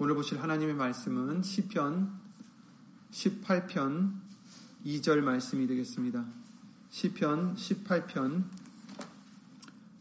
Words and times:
오늘 0.00 0.14
보실 0.14 0.40
하나님의 0.40 0.76
말씀은 0.76 1.42
시편 1.42 2.20
18편 3.10 4.12
2절 4.86 5.22
말씀이 5.22 5.66
되겠습니다. 5.66 6.24
시편 6.88 7.56
18편 7.56 8.44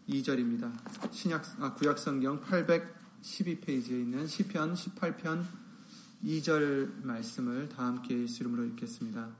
2절입니다. 0.07 1.11
신약 1.11 1.45
아, 1.63 1.73
구약 1.73 1.97
성경 1.97 2.39
812페이지에 2.43 3.89
있는 3.89 4.27
시편 4.27 4.75
18편 4.75 5.43
2절 6.23 7.03
말씀을 7.03 7.67
다 7.69 7.87
함께 7.87 8.21
예수 8.21 8.43
이름으로 8.43 8.65
읽겠습니다. 8.65 9.31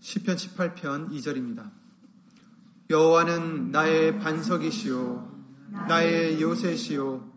시편 0.00 0.34
18편 0.34 1.10
2절입니다. 1.12 1.79
여호와는 2.90 3.70
나의 3.70 4.18
반석이시요 4.18 5.30
나의 5.88 6.42
요새시요 6.42 7.30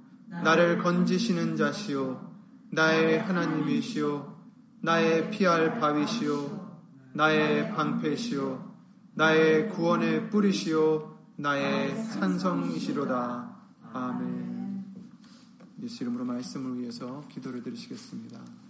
나를 0.43 0.79
건지시는 0.79 1.55
자시요 1.55 2.33
나의 2.71 3.19
하나님이시요 3.19 4.35
나의 4.81 5.29
피할 5.29 5.79
바위시요 5.79 6.81
나의 7.13 7.71
방패시요 7.75 8.73
나의 9.13 9.69
구원의 9.69 10.31
뿌리시요 10.31 11.19
나의 11.37 11.95
산성이시로다 12.03 13.55
아멘 13.93 14.63
예수 15.83 16.03
이름으로 16.03 16.25
말씀을 16.25 16.79
위해서 16.79 17.21
기도를 17.27 17.61
드리시겠습니다. 17.61 18.62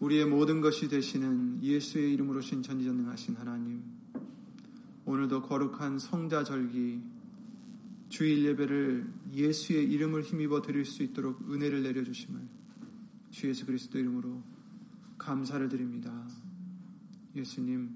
우리의 0.00 0.26
모든 0.26 0.60
것이 0.60 0.88
되시는 0.88 1.62
예수의 1.62 2.12
이름으로 2.14 2.40
신 2.40 2.62
전지전능하신 2.62 3.36
하나님, 3.36 3.82
오늘도 5.04 5.42
거룩한 5.42 5.98
성자 5.98 6.44
절기 6.44 7.00
주일 8.08 8.44
예배를 8.44 9.12
예수의 9.34 9.90
이름을 9.90 10.22
힘입어 10.22 10.62
드릴 10.62 10.84
수 10.84 11.02
있도록 11.02 11.50
은혜를 11.50 11.82
내려 11.82 12.04
주심을 12.04 12.40
주 13.30 13.48
예수 13.48 13.66
그리스도 13.66 13.98
이름으로 13.98 14.42
감사를 15.18 15.68
드립니다. 15.68 16.12
예수님, 17.34 17.90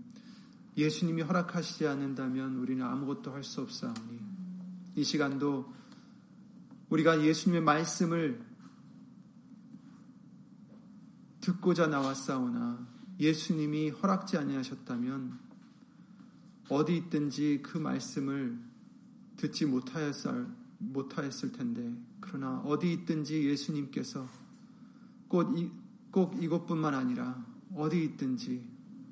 예수님이 0.76 1.22
허락하시지 1.22 1.86
않는다면 1.86 2.56
우리는 2.56 2.84
아무것도 2.84 3.32
할 3.32 3.44
수 3.44 3.60
없사오니 3.60 4.20
이 4.96 5.04
시간도 5.04 5.72
우리가 6.90 7.24
예수님의 7.24 7.62
말씀을 7.62 8.51
듣고자 11.42 11.88
나왔사오나 11.88 12.86
예수님이 13.18 13.90
허락지 13.90 14.38
아니하셨다면 14.38 15.38
어디 16.70 16.96
있든지 16.96 17.60
그 17.62 17.76
말씀을 17.76 18.58
듣지 19.36 19.66
못하였을, 19.66 20.46
못하였을 20.78 21.52
텐데 21.52 21.92
그러나 22.20 22.60
어디 22.60 22.92
있든지 22.92 23.44
예수님께서 23.48 24.26
꼭, 25.28 25.58
이, 25.58 25.70
꼭 26.10 26.40
이곳뿐만 26.40 26.94
아니라 26.94 27.44
어디 27.74 28.04
있든지 28.04 28.64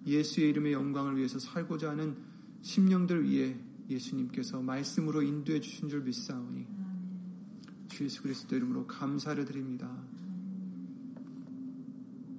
예수의 0.07 0.51
이름의 0.51 0.73
영광을 0.73 1.17
위해서 1.17 1.39
살고자 1.39 1.91
하는 1.91 2.17
심령들 2.63 3.25
위해 3.25 3.59
예수님께서 3.89 4.63
말씀으로 4.63 5.23
인도해 5.23 5.61
주신 5.61 5.89
줄 5.89 6.03
믿사오니 6.03 6.67
주 7.89 8.05
예수 8.05 8.23
그리스도 8.23 8.55
이름으로 8.55 8.87
감사를 8.87 9.45
드립니다. 9.45 9.91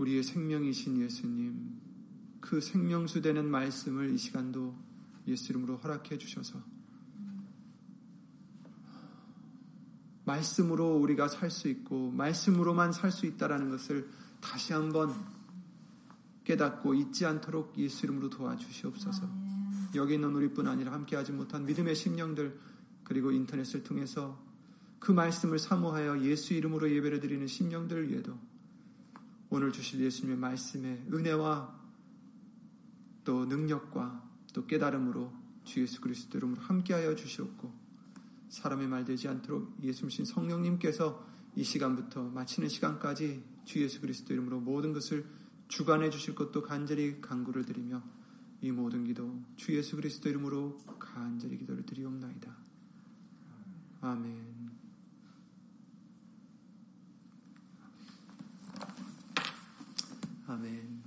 우리의 0.02 0.24
생명이신 0.24 1.00
예수님, 1.00 1.80
그 2.40 2.60
생명수 2.60 3.22
되는 3.22 3.50
말씀을 3.50 4.10
이 4.12 4.18
시간도 4.18 4.76
예수 5.28 5.52
이름으로 5.52 5.78
허락해 5.78 6.18
주셔서 6.18 6.60
말씀으로 10.26 10.98
우리가 10.98 11.28
살 11.28 11.52
수 11.52 11.68
있고 11.68 12.10
말씀으로만 12.12 12.94
살 12.94 13.12
수 13.12 13.28
있다라는 13.28 13.70
것을 13.70 14.10
다시 14.40 14.74
한번 14.74 15.14
깨닫고 16.46 16.96
잊지 16.96 17.28
않도록 17.28 17.78
예수 17.78 18.06
이름으로 18.06 18.30
도와주시옵소서. 18.32 19.30
여기 19.94 20.16
있는 20.16 20.34
우리뿐 20.34 20.68
아니라 20.68 20.94
함께하지 20.94 21.32
못한 21.34 21.66
믿음의 21.66 21.96
심령들 21.96 22.60
그리고 23.04 23.32
인터넷을 23.32 23.84
통해서 23.84 24.42
그 25.00 25.12
말씀을 25.12 25.60
사모하여 25.60 26.22
예수 26.22 26.54
이름으로 26.56 26.90
예배를 26.92 27.20
드리는 27.20 27.46
심령들을 27.46 28.10
위해도 28.10 28.40
오늘 29.54 29.74
주실 29.74 30.00
예수님의 30.00 30.38
말씀에 30.38 31.06
은혜와 31.12 31.78
또 33.26 33.46
능력과 33.46 34.24
또 34.54 34.66
깨달음으로 34.66 35.30
주 35.66 35.82
예수 35.82 36.00
그리스도 36.00 36.38
이름으로 36.38 36.62
함께하여 36.62 37.16
주시옵고 37.16 37.70
사람의 38.48 38.88
말 38.88 39.04
되지 39.04 39.28
않도록 39.28 39.76
예수님 39.84 40.24
성령님께서 40.24 41.28
이 41.58 41.66
시간부터 41.66 42.30
마치는 42.30 42.70
시간까지 42.70 43.44
주 43.66 43.84
예수 43.84 44.00
그리스도 44.00 44.32
이름으로 44.32 44.62
모든 44.62 44.94
것을 44.94 45.26
주관해 45.68 46.12
주실 46.12 46.34
것도 46.34 46.62
간절히 46.62 47.20
간구를 47.20 47.66
드리며 47.66 48.02
이 48.62 48.72
모든 48.72 49.04
기도 49.04 49.38
주 49.58 49.76
예수 49.76 49.98
그리스도 49.98 50.30
이름으로 50.30 50.78
간절히 50.98 51.58
기도를 51.58 51.86
드리옵나이다. 51.86 52.56
아멘. 54.00 54.81
아멘. 60.52 61.02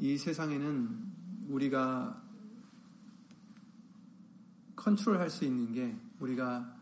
이 0.00 0.16
세상에는 0.16 1.12
우리가 1.48 2.22
컨트롤 4.76 5.18
할 5.18 5.28
수 5.28 5.44
있는 5.44 5.72
게 5.72 5.94
우리가 6.18 6.74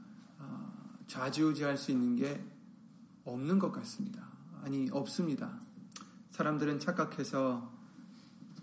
좌지우지 1.09 1.65
할 1.65 1.77
수 1.77 1.91
있는 1.91 2.15
게 2.15 2.45
없는 3.25 3.59
것 3.59 3.73
같습니다. 3.73 4.29
아니 4.63 4.89
없습니다. 4.93 5.61
사람들은 6.31 6.79
착각해서 6.79 7.73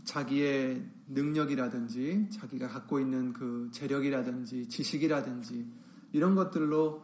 자기의 0.06 0.90
능력이라든지 1.14 2.30
자기가 2.32 2.68
갖고 2.68 3.00
있는 3.00 3.34
그 3.34 3.70
재력이라든지 3.72 4.68
지식이라든지 4.70 5.68
이런 6.14 6.36
것들로 6.36 7.04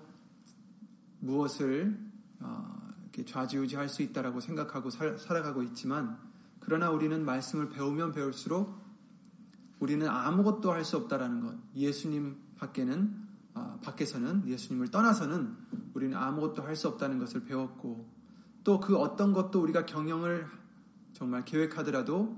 무엇을 1.20 1.98
어, 2.40 2.78
좌지우지할 3.26 3.90
수 3.90 4.02
있다라고 4.04 4.40
생각하고 4.40 4.90
살, 4.90 5.18
살아가고 5.18 5.64
있지만 5.64 6.18
그러나 6.60 6.92
우리는 6.92 7.24
말씀을 7.24 7.70
배우면 7.70 8.12
배울수록 8.12 8.78
우리는 9.80 10.08
아무것도 10.08 10.72
할 10.72 10.84
수 10.84 10.98
없다라는 10.98 11.42
것. 11.42 11.56
예수님 11.76 12.36
밖에는 12.58 13.28
어, 13.56 13.80
밖에서는 13.84 14.48
예수님을 14.48 14.90
떠나서는 14.90 15.56
우리는 15.94 16.16
아무것도 16.18 16.64
할 16.64 16.76
수 16.76 16.88
없다는 16.88 17.20
것을 17.20 17.44
배웠고 17.46 18.08
또 18.64 18.80
그 18.80 18.98
어떤 18.98 19.34
것도 19.34 19.62
우리가 19.62 19.86
경영을 19.86 20.46
정말 21.14 21.46
계획하더라도 21.46 22.38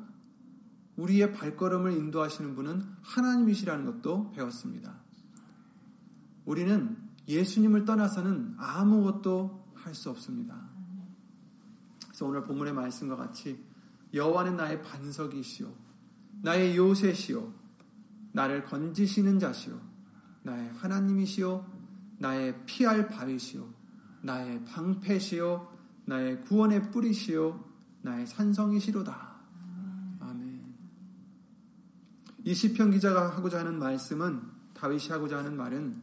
우리의 1.00 1.34
발걸음을 1.34 1.94
인도하시는 1.94 2.56
분은 2.56 2.84
하나님이시라는 3.02 3.86
것도 3.86 4.32
배웠습니다. 4.32 5.00
우리는 6.46 6.98
예수님을 7.28 7.86
떠나서는 7.86 8.56
아무것도 8.58 9.60
할 9.76 9.96
수 9.96 10.10
없습니다. 10.10 10.70
그래서 12.04 12.26
오늘 12.26 12.44
본문의 12.44 12.74
말씀과 12.74 13.16
같이 13.16 13.64
여호와는 14.14 14.58
나의 14.58 14.82
반석이시오, 14.84 15.74
나의 16.42 16.76
요새시오, 16.76 17.52
나를 18.34 18.66
건지시는 18.66 19.40
자시오, 19.40 19.80
나의 20.44 20.70
하나님이시오, 20.74 21.66
나의 22.18 22.66
피할 22.66 23.08
바위시오, 23.08 23.68
나의 24.22 24.64
방패시오, 24.66 25.68
나의 26.06 26.44
구원의 26.44 26.92
뿌리시오, 26.92 27.64
나의 28.02 28.28
산성이시로다. 28.28 29.29
이 32.50 32.56
시편 32.56 32.90
기자가 32.90 33.30
하고자 33.30 33.60
하는 33.60 33.78
말씀은 33.78 34.42
다윗이 34.74 35.10
하고자 35.10 35.38
하는 35.38 35.56
말은 35.56 36.02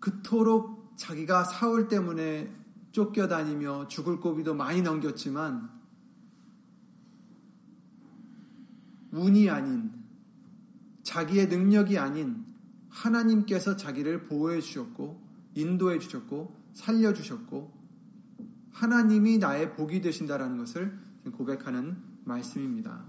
그토록 0.00 0.94
자기가 0.96 1.44
사울 1.44 1.88
때문에 1.88 2.50
쫓겨다니며 2.92 3.88
죽을 3.88 4.18
고비도 4.18 4.54
많이 4.54 4.80
넘겼지만 4.80 5.68
운이 9.12 9.50
아닌 9.50 9.92
자기의 11.02 11.48
능력이 11.48 11.98
아닌 11.98 12.46
하나님께서 12.88 13.76
자기를 13.76 14.24
보호해 14.24 14.62
주셨고 14.62 15.22
인도해 15.52 15.98
주셨고 15.98 16.56
살려 16.72 17.12
주셨고 17.12 17.70
하나님이 18.72 19.36
나의 19.36 19.74
복이 19.74 20.00
되신다라는 20.00 20.56
것을 20.56 21.07
고백하는 21.32 21.96
말씀입니다. 22.24 23.04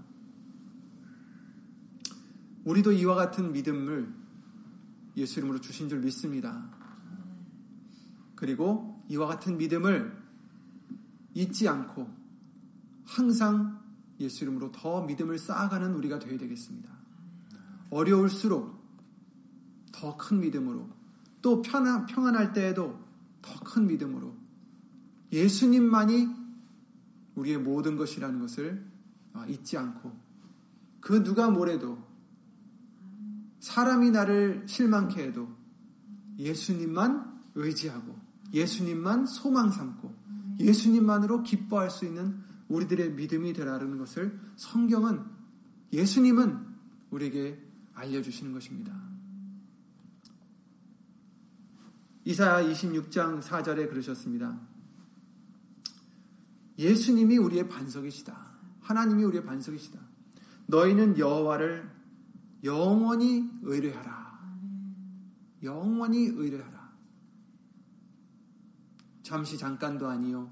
우리도 2.66 2.92
이와 2.92 3.16
같은 3.16 3.52
믿음을 3.52 4.14
예수 5.18 5.40
이름으로 5.40 5.60
주신 5.62 5.90
줄 5.90 6.00
믿습니다. 6.00 6.70
그리고 8.36 9.04
이와 9.10 9.28
같은 9.28 9.58
믿음을 9.58 10.18
잊지 11.34 11.68
않고 11.68 12.10
항상 13.06 13.80
예수 14.20 14.44
이름으로 14.44 14.72
더 14.72 15.06
믿음을 15.06 15.38
쌓아가는 15.38 15.94
우리가 15.94 16.20
되어야 16.20 16.38
되겠습니다. 16.38 16.90
어려울수록 17.90 18.80
더 19.92 20.16
큰 20.16 20.40
믿음으로 20.40 20.90
또 21.42 21.62
편안, 21.62 22.06
평안할 22.06 22.54
때에도 22.54 23.00
더 23.42 23.60
큰 23.64 23.88
믿음으로 23.88 24.36
예수님만이 25.32 26.39
우리의 27.40 27.58
모든 27.58 27.96
것이라는 27.96 28.40
것을 28.40 28.86
아, 29.34 29.46
잊지 29.48 29.78
않고 29.78 30.12
그 31.00 31.24
누가 31.24 31.50
뭐래도 31.50 31.98
사람이 33.60 34.12
나를 34.12 34.64
실망케 34.68 35.24
해도 35.24 35.50
예수님만 36.38 37.40
의지하고 37.56 38.18
예수님만 38.54 39.26
소망 39.26 39.72
삼고 39.72 40.14
예수님만으로 40.60 41.44
기뻐할 41.44 41.90
수 41.90 42.06
있는 42.06 42.42
우리들의 42.68 43.14
믿음이 43.14 43.54
되라는 43.54 43.98
것을 43.98 44.40
성경은 44.56 45.24
예수님은 45.92 46.68
우리에게 47.10 47.66
알려주시는 47.94 48.54
것입니다. 48.54 48.94
이사야 52.26 52.64
26장 52.70 53.42
4절에 53.42 53.90
그러셨습니다. 53.90 54.69
예수님이 56.80 57.38
우리의 57.38 57.68
반석이시다. 57.68 58.36
하나님이 58.80 59.26
우리의 59.26 59.44
반석이시다. 59.44 60.00
너희는 60.68 61.20
여호와를 61.20 61.92
영원히 62.64 63.50
의뢰하라. 63.62 64.40
영원히 65.62 66.26
의뢰하라. 66.28 66.90
잠시 69.22 69.58
잠깐도 69.58 70.08
아니요. 70.08 70.52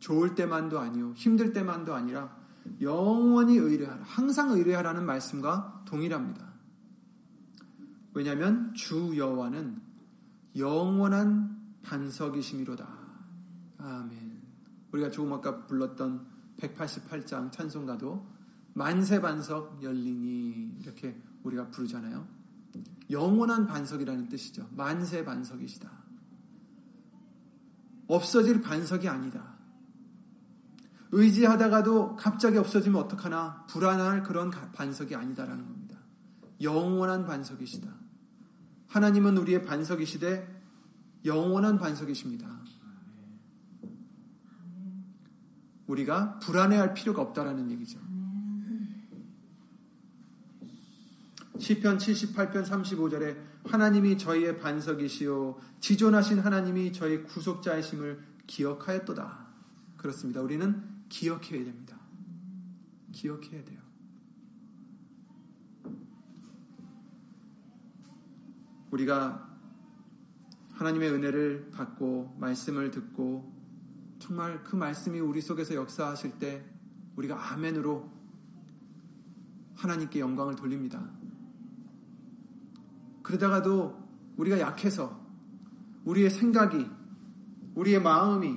좋을 0.00 0.34
때만도 0.34 0.80
아니요. 0.80 1.12
힘들 1.14 1.52
때만도 1.52 1.94
아니라 1.94 2.36
영원히 2.80 3.56
의뢰하라. 3.56 4.02
항상 4.02 4.50
의뢰하라는 4.50 5.06
말씀과 5.06 5.84
동일합니다. 5.86 6.46
왜냐하면 8.14 8.74
주 8.74 9.16
여호와는 9.16 9.80
영원한 10.56 11.56
반석이심이로다. 11.82 12.86
아멘. 13.78 14.27
우리가 14.92 15.10
조금 15.10 15.32
아까 15.32 15.66
불렀던 15.66 16.26
188장 16.58 17.52
찬송가도 17.52 18.26
만세 18.74 19.20
반석 19.20 19.82
열리니 19.82 20.78
이렇게 20.80 21.20
우리가 21.42 21.68
부르잖아요. 21.70 22.26
영원한 23.10 23.66
반석이라는 23.66 24.28
뜻이죠. 24.28 24.68
만세 24.72 25.24
반석이시다. 25.24 25.90
없어질 28.06 28.60
반석이 28.60 29.08
아니다. 29.08 29.56
의지하다가도 31.10 32.16
갑자기 32.16 32.58
없어지면 32.58 33.00
어떡하나 33.02 33.64
불안할 33.68 34.22
그런 34.22 34.50
반석이 34.50 35.14
아니다라는 35.14 35.66
겁니다. 35.66 35.98
영원한 36.60 37.24
반석이시다. 37.24 37.88
하나님은 38.88 39.36
우리의 39.38 39.64
반석이시되 39.64 40.58
영원한 41.24 41.78
반석이십니다. 41.78 42.57
우리가 45.88 46.38
불안해할 46.38 46.94
필요가 46.94 47.22
없다라는 47.22 47.70
얘기죠. 47.72 47.98
시편 51.58 51.98
78편 51.98 52.64
35절에 52.64 53.36
하나님이 53.64 54.16
저희의 54.16 54.58
반석이시요 54.58 55.58
지존하신 55.80 56.38
하나님이 56.38 56.92
저희 56.92 57.24
구속자이심을 57.24 58.22
기억하였도다. 58.46 59.48
그렇습니다. 59.96 60.40
우리는 60.40 60.82
기억해야 61.08 61.64
됩니다. 61.64 61.98
기억해야 63.12 63.64
돼요. 63.64 63.78
우리가 68.90 69.48
하나님의 70.72 71.10
은혜를 71.10 71.70
받고 71.72 72.36
말씀을 72.38 72.90
듣고 72.90 73.57
정말 74.18 74.62
그 74.64 74.76
말씀이 74.76 75.20
우리 75.20 75.40
속에서 75.40 75.74
역사하실 75.74 76.38
때 76.38 76.64
우리가 77.16 77.52
아멘으로 77.52 78.10
하나님께 79.76 80.20
영광을 80.20 80.56
돌립니다. 80.56 81.08
그러다가도 83.22 84.08
우리가 84.36 84.58
약해서 84.60 85.20
우리의 86.04 86.30
생각이, 86.30 86.86
우리의 87.74 88.02
마음이 88.02 88.56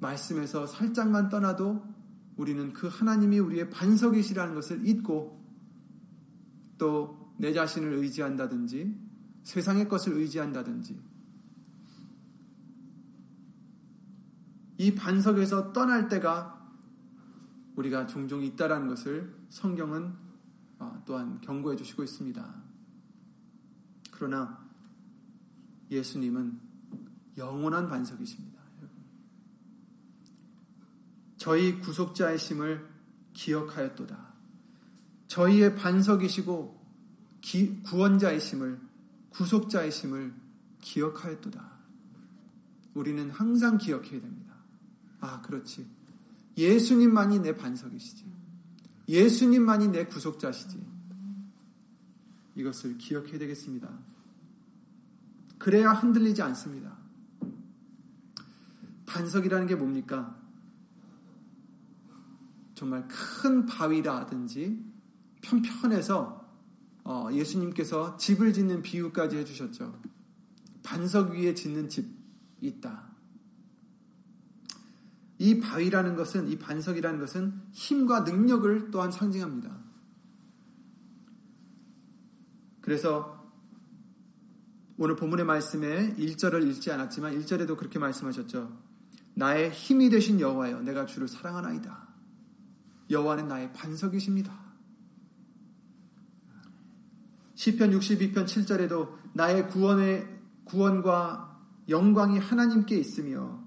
말씀에서 0.00 0.66
살짝만 0.66 1.28
떠나도 1.28 1.84
우리는 2.36 2.72
그 2.72 2.88
하나님이 2.88 3.38
우리의 3.38 3.68
반석이시라는 3.70 4.54
것을 4.54 4.86
잊고 4.86 5.38
또 6.78 7.20
내 7.40 7.54
자신을 7.54 7.94
의지한다든지 7.94 8.94
세상의 9.44 9.88
것을 9.88 10.12
의지한다든지 10.12 11.00
이 14.80 14.94
반석에서 14.94 15.74
떠날 15.74 16.08
때가 16.08 16.58
우리가 17.76 18.06
종종 18.06 18.42
있다라는 18.42 18.88
것을 18.88 19.30
성경은 19.50 20.14
어, 20.78 21.02
또한 21.04 21.38
경고해 21.42 21.76
주시고 21.76 22.02
있습니다. 22.02 22.62
그러나 24.10 24.66
예수님은 25.90 26.58
영원한 27.36 27.90
반석이십니다. 27.90 28.58
저희 31.36 31.78
구속자의 31.80 32.38
심을 32.38 32.88
기억하였도다. 33.34 34.32
저희의 35.26 35.76
반석이시고 35.76 36.82
구원자의 37.84 38.40
심을 38.40 38.80
구속자의 39.28 39.92
심을 39.92 40.34
기억하였도다. 40.80 41.70
우리는 42.94 43.30
항상 43.30 43.76
기억해야 43.76 44.22
됩니다. 44.22 44.49
아, 45.20 45.40
그렇지. 45.42 45.88
예수님만이 46.56 47.40
내 47.40 47.56
반석이시지. 47.56 48.24
예수님만이 49.08 49.88
내 49.88 50.06
구속자시지. 50.06 50.80
이것을 52.56 52.98
기억해야 52.98 53.38
되겠습니다. 53.38 53.88
그래야 55.58 55.92
흔들리지 55.92 56.42
않습니다. 56.42 56.96
반석이라는 59.06 59.66
게 59.66 59.74
뭡니까? 59.74 60.38
정말 62.74 63.06
큰 63.08 63.66
바위라든지 63.66 64.82
편편해서 65.42 66.40
어, 67.04 67.28
예수님께서 67.32 68.16
집을 68.16 68.52
짓는 68.52 68.82
비유까지 68.82 69.36
해주셨죠. 69.38 70.00
반석 70.82 71.32
위에 71.32 71.54
짓는 71.54 71.88
집 71.88 72.08
있다. 72.60 73.09
이 75.40 75.58
바위라는 75.58 76.16
것은, 76.16 76.48
이 76.48 76.58
반석이라는 76.58 77.18
것은 77.18 77.62
힘과 77.72 78.20
능력을 78.20 78.90
또한 78.90 79.10
상징합니다. 79.10 79.74
그래서 82.82 83.50
오늘 84.98 85.16
본문의 85.16 85.46
말씀에 85.46 86.14
1절을 86.16 86.68
읽지 86.68 86.92
않았지만 86.92 87.40
1절에도 87.40 87.78
그렇게 87.78 87.98
말씀하셨죠. 87.98 88.78
나의 89.32 89.70
힘이 89.70 90.10
되신 90.10 90.40
여호와여 90.40 90.82
내가 90.82 91.06
주를 91.06 91.26
사랑하나이다. 91.26 92.08
여호와는 93.08 93.48
나의 93.48 93.72
반석이십니다. 93.72 94.52
시편 97.54 97.92
62편 97.92 98.44
7절에도 98.44 99.16
나의 99.32 99.68
구원의 99.68 100.28
구원과 100.64 101.58
영광이 101.88 102.38
하나님께 102.38 102.98
있으며 102.98 103.59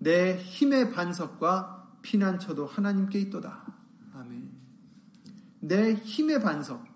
내 0.00 0.38
힘의 0.38 0.92
반석과 0.92 1.98
피난처도 2.00 2.66
하나님께 2.66 3.20
있도다. 3.20 3.66
아멘. 4.14 4.50
내 5.60 5.92
힘의 5.94 6.42
반석. 6.42 6.86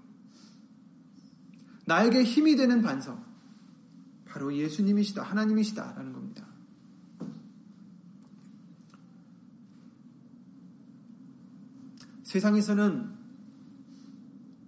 나에게 1.86 2.24
힘이 2.24 2.56
되는 2.56 2.80
반석. 2.80 3.22
바로 4.24 4.54
예수님이시다. 4.56 5.22
하나님이시다. 5.22 5.92
라는 5.92 6.14
겁니다. 6.14 6.46
세상에서는 12.22 13.14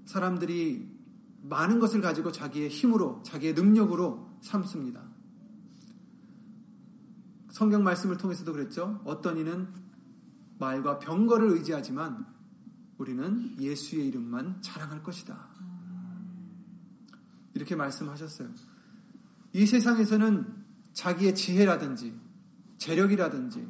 사람들이 0.05 0.95
많은 1.43 1.81
것을 1.81 2.03
가지고 2.03 2.33
자기의 2.33 2.69
힘으로, 2.69 3.23
자기의 3.25 3.55
능력으로 3.55 4.29
삼습니다. 4.43 5.16
성경 7.57 7.83
말씀을 7.85 8.19
통해서도 8.19 8.53
그랬죠. 8.53 9.01
어떤 9.07 9.39
이는 9.39 9.67
말과 10.59 10.99
병거를 10.99 11.53
의지하지만 11.53 12.27
우리는 12.99 13.57
예수의 13.59 14.09
이름만 14.09 14.61
자랑할 14.61 15.03
것이다. 15.03 15.49
이렇게 17.55 17.75
말씀하셨어요. 17.75 18.51
이 19.55 19.65
세상에서는 19.65 20.65
자기의 20.93 21.35
지혜라든지 21.35 22.21
재력이라든지 22.77 23.67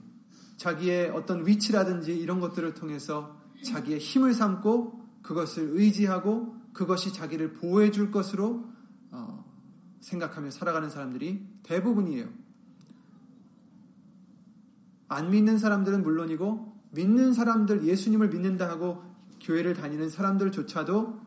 자기의 0.57 1.11
어떤 1.11 1.47
위치라든지 1.47 2.19
이런 2.19 2.41
것들을 2.41 2.75
통해서 2.75 3.41
자기의 3.65 4.01
힘을 4.01 4.35
삼고 4.35 5.01
그것을 5.23 5.71
의지하고 5.75 6.57
그것이 6.73 7.13
자기를 7.13 7.53
보호해 7.53 7.93
줄 7.93 8.11
것으로 8.11 8.69
어, 9.13 9.45
생각하며 10.01 10.51
살아가는 10.51 10.91
사람들이 10.91 11.61
대부분이에요. 11.63 12.46
안 15.09 15.31
믿는 15.31 15.59
사람들은 15.59 16.03
물론이고 16.03 16.77
믿는 16.93 17.33
사람들 17.33 17.85
예수님을 17.85 18.29
믿는다 18.29 18.69
하고 18.69 19.03
교회를 19.41 19.75
다니는 19.75 20.09
사람들조차도 20.09 21.21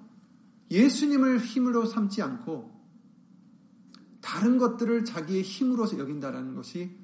예수님을 0.71 1.39
힘으로 1.39 1.85
삼지 1.85 2.21
않고 2.21 2.77
다른 4.21 4.57
것들을 4.57 5.05
자기의 5.05 5.41
힘으로 5.41 5.85
여긴다라는 5.97 6.55
것이 6.55 6.97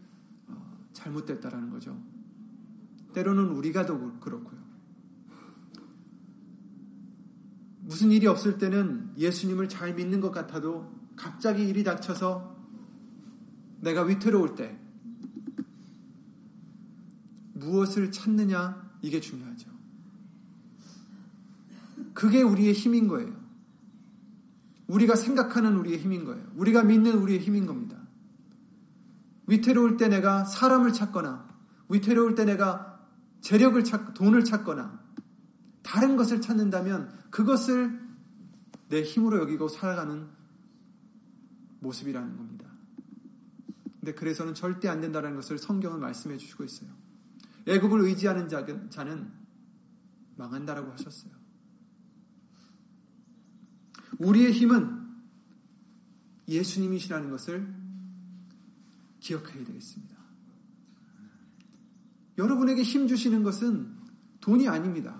어, 0.47 0.87
잘못됐다라는 0.93 1.69
거죠. 1.69 1.99
때로는 3.13 3.45
우리가 3.49 3.85
더 3.85 4.19
그렇고요. 4.19 4.59
무슨 7.79 8.11
일이 8.11 8.27
없을 8.27 8.57
때는 8.57 9.13
예수님을 9.17 9.69
잘 9.69 9.93
믿는 9.93 10.19
것 10.19 10.31
같아도 10.31 10.91
갑자기 11.15 11.67
일이 11.67 11.83
닥쳐서 11.83 12.55
내가 13.79 14.03
위태로울 14.03 14.55
때 14.55 14.79
무엇을 17.55 18.11
찾느냐 18.11 18.97
이게 19.01 19.19
중요하죠. 19.19 19.69
그게 22.13 22.41
우리의 22.41 22.73
힘인 22.73 23.07
거예요. 23.07 23.33
우리가 24.87 25.15
생각하는 25.15 25.75
우리의 25.77 25.97
힘인 25.99 26.25
거예요. 26.25 26.45
우리가 26.55 26.83
믿는 26.83 27.17
우리의 27.17 27.39
힘인 27.39 27.65
겁니다. 27.65 27.97
위태로울 29.47 29.97
때 29.97 30.07
내가 30.07 30.43
사람을 30.45 30.93
찾거나 30.93 31.47
위태로울 31.89 32.35
때 32.35 32.45
내가 32.45 32.99
재력을 33.41 33.81
찾 33.83 34.13
돈을 34.13 34.43
찾거나 34.43 35.03
다른 35.83 36.17
것을 36.17 36.41
찾는다면 36.41 37.11
그것을 37.29 37.99
내 38.89 39.03
힘으로 39.03 39.39
여기고 39.39 39.67
살아가는 39.67 40.27
모습이라는 41.79 42.37
겁니다. 42.37 42.65
근데 43.99 44.13
그래서는 44.13 44.53
절대 44.53 44.87
안 44.87 45.01
된다는 45.01 45.35
것을 45.35 45.57
성경은 45.57 45.99
말씀해 45.99 46.37
주시고 46.37 46.63
있어요. 46.63 47.04
애굽을 47.67 48.01
의지하는 48.01 48.47
자는 48.89 49.31
망한다라고 50.37 50.91
하셨어요. 50.91 51.31
우리의 54.19 54.51
힘은 54.51 55.05
예수님이시라는 56.47 57.29
것을 57.31 57.73
기억해야 59.19 59.63
되겠습니다. 59.65 60.15
여러분에게 62.37 62.83
힘 62.83 63.07
주시는 63.07 63.43
것은 63.43 63.95
돈이 64.41 64.67
아닙니다. 64.67 65.19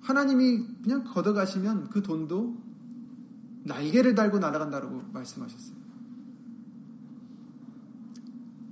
하나님이 0.00 0.82
그냥 0.82 1.04
걷어가시면 1.04 1.90
그 1.90 2.02
돈도 2.02 2.62
날개를 3.64 4.14
달고 4.14 4.38
날아간다고 4.38 5.02
말씀하셨어요. 5.12 5.76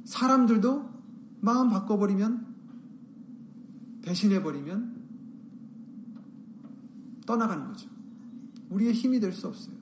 사람들도 0.04 0.91
마음 1.42 1.70
바꿔버리면, 1.70 2.54
배신해버리면 4.02 5.02
떠나가는 7.26 7.66
거죠. 7.66 7.88
우리의 8.70 8.92
힘이 8.94 9.20
될 9.20 9.32
수 9.32 9.48
없어요. 9.48 9.76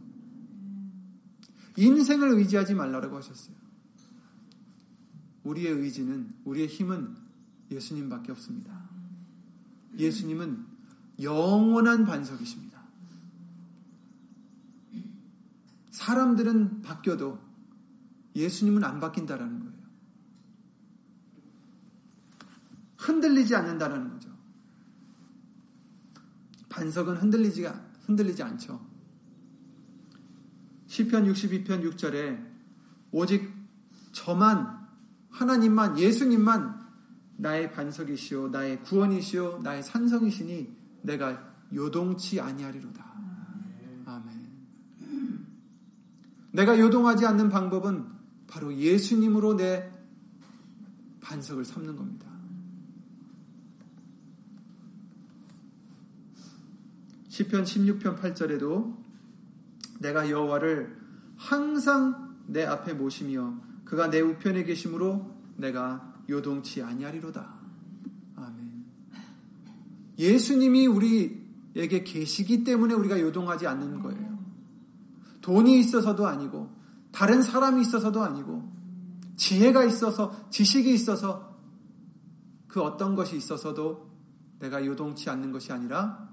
인생을 1.76 2.30
의지하지 2.38 2.74
말라고 2.74 3.16
하셨어요. 3.16 3.54
우리의 5.44 5.72
의지는, 5.72 6.32
우리의 6.44 6.66
힘은 6.66 7.14
예수님밖에 7.70 8.32
없습니다. 8.32 8.88
예수님은 9.98 10.64
영원한 11.20 12.06
반석이십니다. 12.06 12.80
사람들은 15.90 16.82
바뀌어도 16.82 17.38
예수님은 18.34 18.82
안 18.84 19.00
바뀐다라는 19.00 19.60
거예요. 19.60 19.79
흔들리지 23.00 23.56
않는다는 23.56 24.10
거죠. 24.10 24.30
반석은 26.68 27.16
흔들리지가 27.16 27.72
흔들리지 28.06 28.42
않죠. 28.42 28.80
시편 30.86 31.32
62편 31.32 31.82
6절에 31.90 32.46
오직 33.12 33.50
저만 34.12 34.80
하나님만 35.30 35.98
예수님만 35.98 36.78
나의 37.36 37.72
반석이시오 37.72 38.48
나의 38.48 38.82
구원이시오 38.82 39.60
나의 39.62 39.82
산성이시니 39.82 40.76
내가 41.02 41.54
요동치 41.72 42.40
아니하리로다. 42.40 43.02
아멘. 44.04 45.46
내가 46.52 46.78
요동하지 46.78 47.24
않는 47.26 47.48
방법은 47.48 48.06
바로 48.46 48.74
예수님으로 48.74 49.54
내 49.54 49.90
반석을 51.20 51.64
삼는 51.64 51.96
겁니다. 51.96 52.29
시편 57.30 57.62
16편 57.62 58.18
8절에도 58.18 58.96
내가 60.00 60.28
여호와를 60.28 60.98
항상 61.36 62.36
내 62.46 62.64
앞에 62.64 62.92
모시며 62.92 63.54
그가 63.84 64.10
내 64.10 64.20
우편에 64.20 64.64
계심으로 64.64 65.30
내가 65.56 66.12
요동치 66.28 66.82
아니하리로다. 66.82 67.54
아멘. 68.34 68.84
예수님이 70.18 70.88
우리에게 70.88 72.02
계시기 72.02 72.64
때문에 72.64 72.94
우리가 72.94 73.20
요동하지 73.20 73.68
않는 73.68 74.02
거예요. 74.02 74.38
돈이 75.40 75.78
있어서도 75.78 76.26
아니고 76.26 76.68
다른 77.12 77.42
사람이 77.42 77.80
있어서도 77.82 78.22
아니고 78.24 78.68
지혜가 79.36 79.84
있어서 79.84 80.50
지식이 80.50 80.92
있어서 80.94 81.56
그 82.66 82.82
어떤 82.82 83.14
것이 83.14 83.36
있어서도 83.36 84.10
내가 84.58 84.84
요동치 84.84 85.30
않는 85.30 85.52
것이 85.52 85.72
아니라 85.72 86.29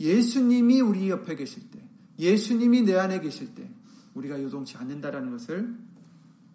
예수님이 0.00 0.80
우리 0.80 1.10
옆에 1.10 1.36
계실 1.36 1.70
때, 1.70 1.78
예수님이 2.18 2.82
내 2.82 2.96
안에 2.96 3.20
계실 3.20 3.54
때, 3.54 3.70
우리가 4.14 4.42
요동치 4.42 4.76
않는다라는 4.78 5.30
것을 5.30 5.76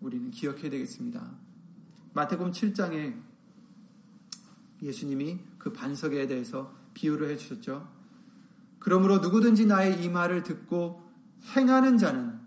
우리는 0.02 0.32
기억해야 0.32 0.70
되겠습니다. 0.70 1.32
마태복음 2.14 2.52
7장에 2.52 3.16
예수님이 4.82 5.40
그 5.58 5.72
반석에 5.72 6.28
대해서 6.28 6.76
비유를 6.94 7.30
해 7.30 7.38
주셨죠. 7.38 7.88
그러므로 8.80 9.20
누구든지 9.20 9.66
나의 9.66 10.04
이 10.04 10.10
말을 10.10 10.44
듣고 10.44 11.04
행하는 11.56 11.98
자는 11.98 12.40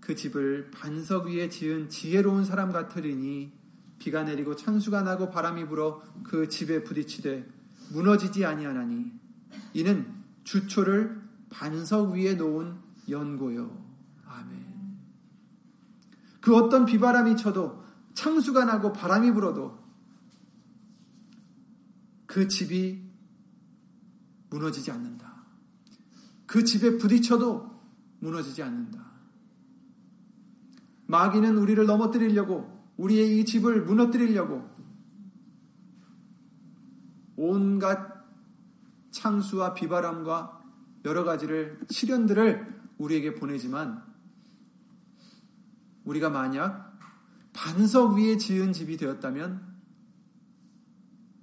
그 0.00 0.14
집을 0.14 0.70
반석 0.70 1.26
위에 1.26 1.48
지은 1.48 1.88
지혜로운 1.88 2.44
사람 2.44 2.72
같으리니 2.72 3.52
비가 3.98 4.22
내리고 4.22 4.54
창수가 4.54 5.02
나고 5.02 5.30
바람이 5.30 5.66
불어 5.66 6.02
그 6.22 6.48
집에 6.48 6.84
부딪히되 6.84 7.48
무너지지 7.92 8.44
아니하나니 8.44 9.10
이는 9.74 10.06
주초를 10.44 11.22
반석 11.50 12.12
위에 12.12 12.34
놓은 12.34 12.76
연고요. 13.08 13.84
아멘. 14.26 14.64
그 16.40 16.56
어떤 16.56 16.84
비바람이 16.84 17.36
쳐도 17.36 17.84
창수가 18.14 18.64
나고 18.64 18.92
바람이 18.92 19.32
불어도 19.32 19.78
그 22.26 22.48
집이 22.48 23.02
무너지지 24.50 24.90
않는다. 24.90 25.44
그 26.46 26.64
집에 26.64 26.98
부딪혀도 26.98 27.76
무너지지 28.20 28.62
않는다. 28.62 29.04
마귀는 31.06 31.56
우리를 31.58 31.84
넘어뜨리려고 31.86 32.74
우리의 32.96 33.38
이 33.38 33.44
집을 33.44 33.84
무너뜨리려고 33.84 34.68
온갖 37.36 38.15
창수와 39.16 39.74
비바람과 39.74 40.62
여러 41.06 41.24
가지를 41.24 41.80
시련들을 41.88 42.76
우리에게 42.98 43.34
보내지만 43.34 44.02
우리가 46.04 46.30
만약 46.30 46.98
반석 47.52 48.16
위에 48.16 48.36
지은 48.36 48.72
집이 48.72 48.96
되었다면 48.96 49.76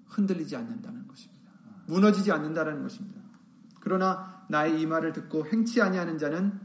흔들리지 0.06 0.56
않는다는 0.56 1.08
것입니다. 1.08 1.52
무너지지 1.88 2.32
않는다는 2.32 2.84
것입니다. 2.84 3.22
그러나 3.80 4.46
나의 4.50 4.80
이 4.80 4.86
말을 4.86 5.12
듣고 5.14 5.48
행치 5.48 5.82
아니하는 5.82 6.18
자는 6.18 6.60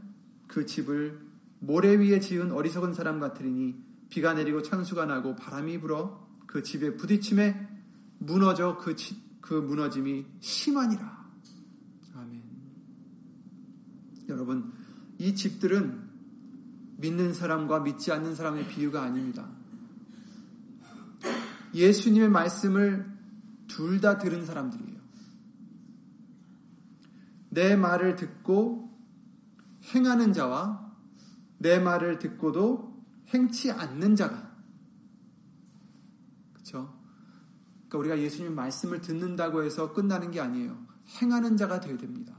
그 0.47 0.65
집을 0.65 1.19
모래 1.59 1.95
위에 1.95 2.19
지은 2.19 2.51
어리석은 2.51 2.93
사람 2.93 3.19
같으리니 3.19 3.83
비가 4.09 4.33
내리고 4.33 4.61
창수가 4.61 5.05
나고 5.05 5.35
바람이 5.35 5.79
불어 5.81 6.27
그 6.45 6.61
집에 6.63 6.95
부딪힘에 6.95 7.67
무너져 8.19 8.77
그 8.77 8.95
집, 8.95 9.28
그 9.41 9.53
무너짐이 9.53 10.25
심하니라. 10.39 11.29
아멘. 12.15 12.43
여러분, 14.27 14.71
이 15.17 15.35
집들은 15.35 16.09
믿는 16.97 17.33
사람과 17.33 17.79
믿지 17.79 18.11
않는 18.11 18.35
사람의 18.35 18.67
비유가 18.67 19.03
아닙니다. 19.03 19.49
예수님의 21.73 22.29
말씀을 22.29 23.17
둘 23.67 24.01
다 24.01 24.17
들은 24.17 24.45
사람들이에요. 24.45 24.99
내 27.49 27.75
말을 27.75 28.15
듣고 28.15 28.89
행하는 29.93 30.33
자와 30.33 30.93
내 31.57 31.79
말을 31.79 32.19
듣고도 32.19 33.03
행치 33.33 33.71
않는 33.71 34.15
자가 34.15 34.55
그렇죠? 36.53 36.98
그러니까 37.89 37.97
우리가 37.97 38.19
예수님 38.19 38.55
말씀을 38.55 39.01
듣는다고 39.01 39.63
해서 39.63 39.91
끝나는 39.93 40.31
게 40.31 40.39
아니에요. 40.39 40.77
행하는 41.21 41.57
자가 41.57 41.79
되어야 41.79 41.97
됩니다. 41.97 42.35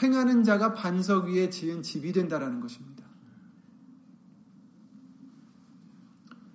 행하는 0.00 0.44
자가 0.44 0.74
반석 0.74 1.26
위에 1.26 1.50
지은 1.50 1.82
집이 1.82 2.12
된다라는 2.12 2.60
것입니다. 2.60 3.04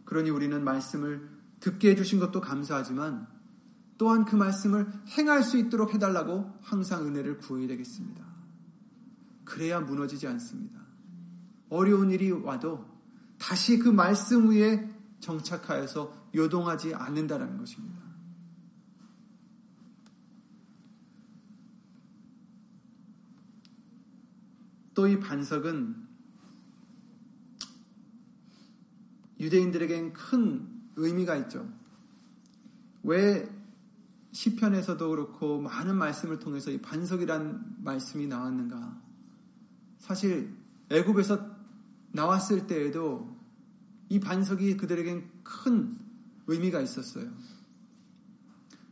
그러니 0.06 0.30
우리는 0.30 0.64
말씀을 0.64 1.30
듣게 1.60 1.92
해주신 1.92 2.20
것도 2.20 2.42
감사하지만 2.42 3.28
또한 3.98 4.26
그 4.26 4.36
말씀을 4.36 4.92
행할 5.18 5.44
수 5.44 5.58
있도록 5.58 5.94
해달라고 5.94 6.54
항상 6.62 7.06
은혜를 7.06 7.38
구해야 7.38 7.68
되겠습니다. 7.68 8.24
그래야 9.44 9.80
무너지지 9.80 10.28
않습니다. 10.28 10.80
어려운 11.70 12.10
일이 12.12 12.32
와도 12.32 12.86
다시 13.38 13.80
그 13.80 13.90
말씀 13.90 14.50
위에 14.50 14.90
정착하여서 15.20 16.21
요동하지 16.34 16.96
않는다라는 16.96 17.58
것입니다. 17.58 18.02
또 24.94 25.08
이 25.08 25.20
반석은 25.20 25.96
유대인들에겐 29.40 30.14
큰 30.14 30.70
의미가 30.96 31.36
있죠. 31.38 31.68
왜 33.04 33.50
시편에서도 34.32 35.10
그렇고 35.10 35.60
많은 35.60 35.96
말씀을 35.96 36.40
통해서 36.40 36.70
이 36.70 36.80
반석이란 36.80 37.78
말씀이 37.80 38.28
나왔는가? 38.28 39.02
사실 39.98 40.56
애굽에서 40.90 41.50
나왔을 42.12 42.68
때에도 42.68 43.36
이 44.10 44.20
반석이 44.20 44.78
그들에겐 44.78 45.30
큰 45.44 45.98
의미가 46.48 46.82
있었어요. 46.82 47.30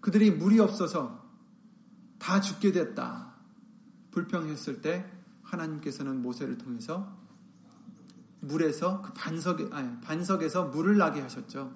그들이 0.02 0.32
물이 0.32 0.60
없어서 0.60 1.28
다 2.18 2.42
죽게 2.42 2.72
됐다. 2.72 3.34
불평했을 4.12 4.82
때 4.82 5.10
하나님께서는 5.44 6.22
모세를 6.22 6.58
통해서 6.58 7.18
물에서 8.42 9.02
그 9.02 9.14
반석에 9.14 9.70
아니, 9.72 10.00
반석에서 10.02 10.68
물을 10.68 10.98
나게 10.98 11.22
하셨죠. 11.22 11.74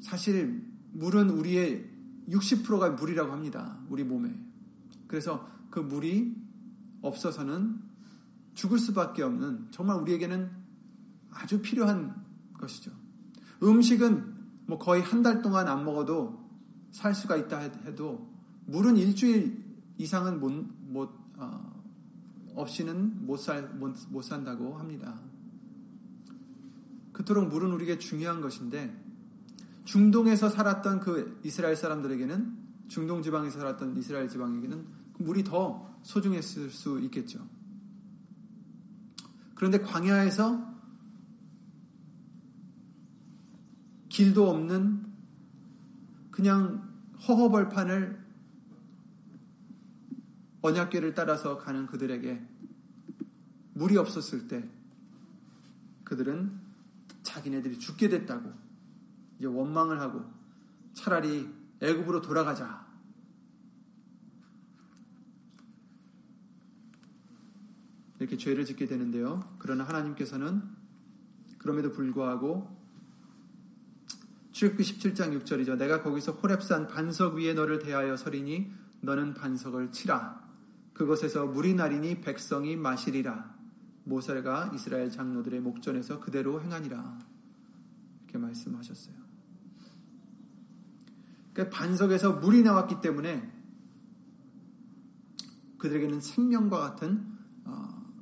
사실 0.00 0.64
물은 0.92 1.30
우리의 1.30 1.88
60%가 2.28 2.90
물이라고 2.90 3.32
합니다. 3.32 3.78
우리 3.88 4.04
몸에. 4.04 4.34
그래서 5.06 5.48
그 5.70 5.80
물이 5.80 6.36
없어서는 7.02 7.89
죽을 8.60 8.78
수밖에 8.78 9.22
없는 9.22 9.68
정말 9.70 9.96
우리에게는 10.02 10.50
아주 11.30 11.62
필요한 11.62 12.14
것이죠. 12.58 12.90
음식은 13.62 14.34
뭐 14.66 14.78
거의 14.78 15.02
한 15.02 15.22
달 15.22 15.40
동안 15.40 15.66
안 15.66 15.82
먹어도 15.82 16.46
살 16.90 17.14
수가 17.14 17.36
있다 17.36 17.58
해도 17.86 18.30
물은 18.66 18.98
일주일 18.98 19.64
이상은 19.96 20.40
못, 20.40 20.52
못 20.52 21.10
어, 21.38 21.82
없이는 22.54 23.24
못, 23.24 23.38
살, 23.38 23.66
못, 23.70 23.96
못 24.10 24.20
산다고 24.22 24.76
합니다. 24.76 25.18
그토록 27.12 27.48
물은 27.48 27.72
우리에게 27.72 27.98
중요한 27.98 28.42
것인데 28.42 28.94
중동에서 29.86 30.50
살았던 30.50 31.00
그 31.00 31.40
이스라엘 31.44 31.76
사람들에게는 31.76 32.58
중동 32.88 33.22
지방에서 33.22 33.58
살았던 33.58 33.96
이스라엘 33.96 34.28
지방에게는 34.28 34.84
물이 35.18 35.44
더 35.44 35.90
소중했을 36.02 36.68
수 36.68 37.00
있겠죠. 37.00 37.40
그런데 39.60 39.78
광야에서 39.82 40.58
길도 44.08 44.48
없는 44.48 45.06
그냥 46.30 46.90
허허벌판을 47.28 48.24
언약궤를 50.62 51.12
따라서 51.12 51.58
가는 51.58 51.84
그들에게 51.84 52.42
물이 53.74 53.98
없었을 53.98 54.48
때 54.48 54.66
그들은 56.04 56.58
자기네들이 57.22 57.78
죽게 57.78 58.08
됐다고 58.08 58.50
이제 59.38 59.46
원망을 59.46 60.00
하고 60.00 60.24
차라리 60.94 61.46
애굽으로 61.82 62.22
돌아가자. 62.22 62.89
이렇게 68.20 68.36
죄를 68.36 68.64
짓게 68.64 68.86
되는데요. 68.86 69.40
그러나 69.58 69.82
하나님께서는 69.84 70.62
그럼에도 71.58 71.90
불구하고 71.90 72.78
출애굽기 74.52 74.84
17장 74.84 75.42
6절이죠. 75.42 75.76
내가 75.78 76.02
거기서 76.02 76.32
호렙산 76.32 76.86
반석 76.86 77.34
위에 77.34 77.54
너를 77.54 77.78
대하여 77.78 78.16
서리니 78.16 78.70
너는 79.00 79.34
반석을 79.34 79.90
치라. 79.90 80.46
그것에서 80.92 81.46
물이 81.46 81.74
나리니 81.74 82.20
백성이 82.20 82.76
마시리라. 82.76 83.54
모세가 84.04 84.72
이스라엘 84.74 85.10
장로들의 85.10 85.60
목전에서 85.60 86.20
그대로 86.20 86.60
행하니라. 86.60 87.18
이렇게 88.24 88.38
말씀하셨어요. 88.38 89.14
그 91.54 91.70
반석에서 91.70 92.34
물이 92.34 92.62
나왔기 92.62 93.00
때문에 93.00 93.50
그들에게는 95.78 96.20
생명과 96.20 96.78
같은 96.78 97.24
어, 97.24 97.39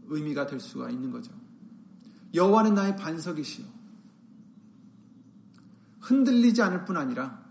의미가 0.09 0.47
될 0.47 0.61
수가 0.61 0.91
있는 0.91 1.11
거죠. 1.11 1.33
여호와는 2.35 2.75
나의 2.75 2.97
반석이시요. 2.97 3.67
흔들리지 6.01 6.63
않을 6.63 6.85
뿐 6.85 6.97
아니라 6.97 7.45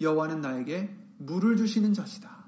여호와는 0.00 0.40
나에게 0.40 0.96
물을 1.18 1.56
주시는 1.56 1.94
자시다. 1.94 2.44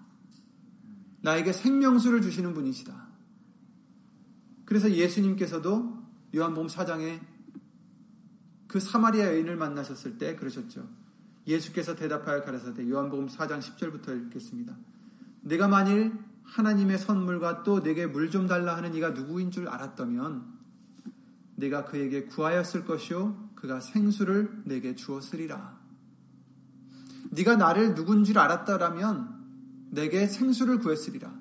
나에게 1.23 1.53
생명수를 1.53 2.20
주시는 2.20 2.53
분이시다. 2.55 3.05
그래서 4.64 4.90
예수님께서도 4.90 6.05
요한복음 6.35 6.68
4장에 6.68 7.20
그 8.66 8.81
사마리아 8.81 9.27
여인을 9.27 9.57
만나셨을 9.57 10.18
때 10.18 10.37
그러셨죠. 10.37 10.88
예수께서 11.47 11.94
대답하여 11.94 12.42
가라사대 12.42 12.88
요한복음 12.88 13.29
4장 13.29 13.61
10절부터 13.61 14.27
읽겠습니다. 14.27 14.77
내가 15.42 15.68
만일 15.68 16.12
하나님의 16.44 16.98
선물과 16.98 17.62
또 17.62 17.83
내게 17.83 18.07
물 18.07 18.30
좀 18.30 18.46
달라 18.46 18.76
하는 18.76 18.94
이가 18.94 19.11
누구인 19.11 19.50
줄 19.50 19.68
알았다면 19.68 20.54
내가 21.57 21.85
그에게 21.85 22.24
구하였을 22.24 22.85
것이요 22.85 23.50
그가 23.54 23.80
생수를 23.80 24.62
내게 24.64 24.94
주었으리라. 24.94 25.78
네가 27.30 27.57
나를 27.57 27.94
누군 27.94 28.24
줄 28.24 28.38
알았다라면 28.38 29.90
내게 29.90 30.26
생수를 30.26 30.78
구했으리라. 30.78 31.33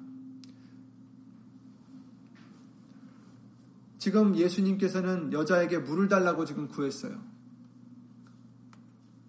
지금 3.97 4.35
예수님께서는 4.35 5.31
여자에게 5.31 5.79
물을 5.79 6.07
달라고 6.07 6.45
지금 6.45 6.67
구했어요. 6.67 7.21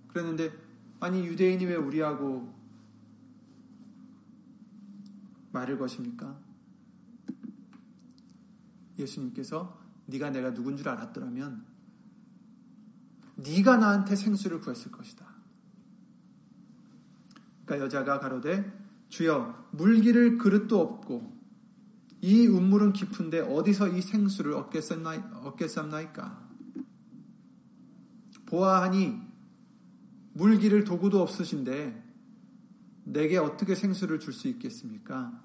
그랬는데 0.09 0.53
아니 1.01 1.27
유대인이 1.27 1.65
왜 1.67 1.77
우리하고 1.77 2.54
말을 5.55 5.79
것입니까? 5.79 6.39
예수님께서 8.99 9.81
네가 10.07 10.31
내가 10.31 10.53
누군 10.53 10.77
줄 10.77 10.89
알았더라면 10.89 11.65
네가 13.37 13.79
나한테 13.79 14.17
생수를 14.17 14.61
구했을 14.61 14.91
것이다. 14.93 15.27
그러니까 17.65 17.87
여자가 17.87 18.21
가로되 18.21 18.85
주여 19.09 19.69
물기를 19.73 20.39
그릇도 20.39 20.81
없고 20.81 21.33
이 22.21 22.47
운물은 22.47 22.93
깊은데 22.93 23.41
어디서 23.41 23.89
이 23.89 24.03
생수를 24.03 24.55
얻겠삼나이까 24.55 26.49
보아하니 28.47 29.21
물기를 30.33 30.85
도구도 30.85 31.21
없으신데 31.23 32.03
내게 33.05 33.39
어떻게 33.39 33.75
생수를 33.75 34.21
줄 34.21 34.33
수 34.33 34.49
있겠습니까? 34.49 35.44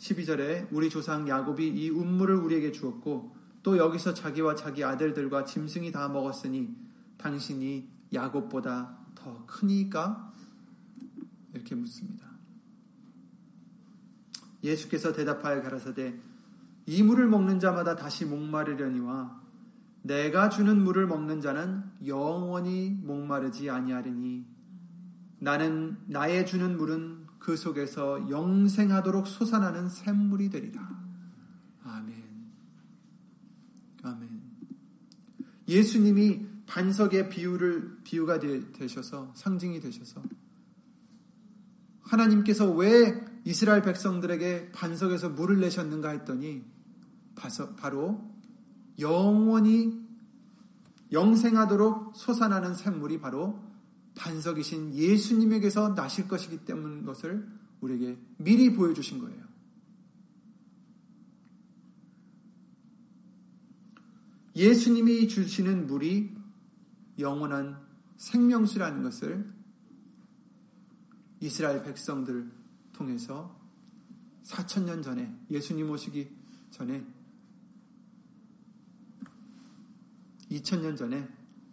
12절에 0.00 0.68
우리 0.72 0.88
조상 0.88 1.28
야곱이 1.28 1.68
이 1.68 1.90
운물을 1.90 2.34
우리에게 2.36 2.72
주었고 2.72 3.36
또 3.62 3.76
여기서 3.76 4.14
자기와 4.14 4.54
자기 4.54 4.82
아들들과 4.82 5.44
짐승이 5.44 5.92
다 5.92 6.08
먹었으니 6.08 6.74
당신이 7.18 7.88
야곱보다 8.12 8.96
더 9.14 9.44
크니까? 9.46 10.32
이렇게 11.52 11.74
묻습니다. 11.74 12.26
예수께서 14.64 15.12
대답하여 15.12 15.62
가라사대 15.62 16.18
이 16.86 17.02
물을 17.02 17.28
먹는 17.28 17.60
자마다 17.60 17.94
다시 17.94 18.24
목마르려니와 18.24 19.38
내가 20.02 20.48
주는 20.48 20.82
물을 20.82 21.06
먹는 21.06 21.42
자는 21.42 21.84
영원히 22.06 22.98
목마르지 23.02 23.68
아니하리니 23.68 24.46
나는 25.40 25.98
나의 26.06 26.46
주는 26.46 26.76
물은 26.78 27.19
그 27.40 27.56
속에서 27.56 28.30
영생하도록 28.30 29.26
솟아나는 29.26 29.88
샘물이 29.88 30.50
되리라. 30.50 30.88
아멘. 31.82 32.22
아멘. 34.02 34.40
예수님이 35.66 36.46
반석의 36.66 37.30
비유를 37.30 38.02
비유가 38.04 38.38
되, 38.38 38.86
셔서 38.86 39.32
상징이 39.34 39.80
되셔서 39.80 40.22
하나님께서 42.02 42.70
왜 42.70 43.24
이스라엘 43.44 43.82
백성들에게 43.82 44.72
반석에서 44.72 45.30
물을 45.30 45.58
내셨는가 45.60 46.10
했더니 46.10 46.64
바로 47.78 48.30
영원히 48.98 49.98
영생하도록 51.10 52.14
솟아나는 52.14 52.74
샘물이 52.74 53.20
바로 53.20 53.69
반석이신 54.20 54.94
예수님에게서 54.94 55.94
나실 55.94 56.28
것이기 56.28 56.66
때문 56.66 57.04
것을 57.06 57.48
우리에게 57.80 58.18
미리 58.36 58.74
보여주신 58.74 59.18
거예요. 59.18 59.40
예수님이 64.54 65.26
주시는 65.26 65.86
물이 65.86 66.36
영원한 67.18 67.80
생명수라는 68.18 69.02
것을 69.02 69.50
이스라엘 71.40 71.82
백성들 71.82 72.50
통해서 72.92 73.58
4천년 74.44 75.02
전에 75.02 75.34
예수님 75.50 75.88
오시기 75.88 76.28
전에 76.72 77.06
2000년 80.50 80.98
전에 80.98 81.26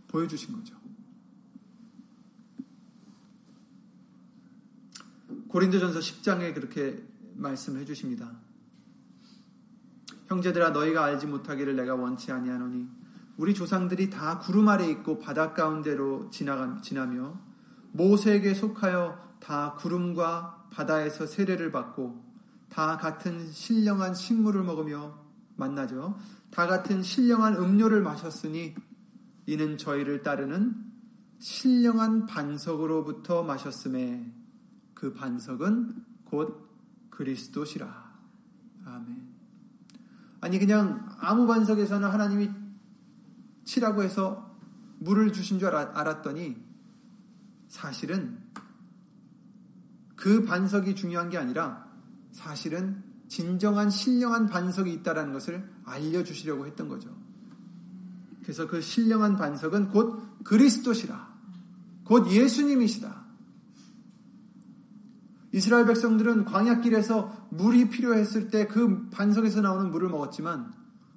보여주신 0.08 0.54
거죠. 0.54 0.77
고린도전서 5.50 6.00
10장에 6.00 6.54
그렇게 6.54 7.04
말씀해 7.36 7.86
주십니다. 7.86 8.32
형제들아 10.28 10.72
너희가 10.72 11.06
알지 11.06 11.28
못하기를 11.28 11.76
내가 11.76 11.96
원치 11.96 12.32
아니하노니 12.32 12.88
우리 13.38 13.54
조상들이 13.54 14.10
다 14.10 14.40
구름 14.40 14.68
아래 14.68 14.90
있고 14.90 15.20
바닷 15.20 15.54
가운데로 15.54 16.32
지나며 16.32 17.40
모세에게 17.94 18.54
속하여 18.54 19.38
다 19.40 19.76
구름과 19.76 20.70
바다에서 20.72 21.26
세례를 21.26 21.72
받고 21.72 22.26
다 22.70 22.98
같은 22.98 23.52
신령한 23.52 24.16
식물을 24.16 24.64
먹으며 24.64 25.18
만나죠. 25.56 26.18
다 26.52 26.68
같은 26.68 27.02
신령한 27.02 27.56
음료를 27.56 28.02
마셨으니 28.02 28.76
이는 29.46 29.78
저희를 29.78 30.24
따르는 30.24 30.76
신령한 31.40 32.26
반석으로부터 32.26 33.44
마셨음에 33.44 34.34
그 34.98 35.14
반석은 35.14 35.94
곧 36.26 36.68
그리스도시라. 37.12 38.18
아멘. 38.84 39.28
아니 40.42 40.58
그냥 40.58 41.08
아무 41.20 41.46
반석에서는 41.46 42.10
하나님이 42.10 42.50
치라고 43.64 44.02
해서 44.02 44.58
물을 44.98 45.32
주신 45.32 45.60
줄 45.60 45.76
알았더니 45.76 46.58
사실은 47.68 48.40
그 50.16 50.44
반석이 50.46 50.96
중요한 50.96 51.30
게 51.30 51.38
아니라 51.38 51.88
사실은 52.32 53.04
진정한 53.28 53.92
신령한 53.92 54.48
반석이 54.48 54.92
있다라는 54.94 55.32
것을 55.32 55.70
알려주시려고 55.86 56.66
했던 56.66 56.88
거죠. 56.88 57.16
그래서 58.42 58.66
그 58.66 58.82
신령한 58.82 59.38
반석은 59.38 59.90
곧 59.90 60.44
그리스도시라. 60.44 61.38
곧 62.04 62.32
예수님이시다. 62.32 63.17
이스라엘 65.58 65.88
백성들은 65.88 66.46
광야길에서 66.46 67.48
물이 67.50 67.90
필요했을 67.90 68.50
때 68.50 68.68
그 68.68 69.10
반석에서 69.10 69.62
나오는 69.62 69.90
물을 69.90 70.08
먹었지만 70.08 70.72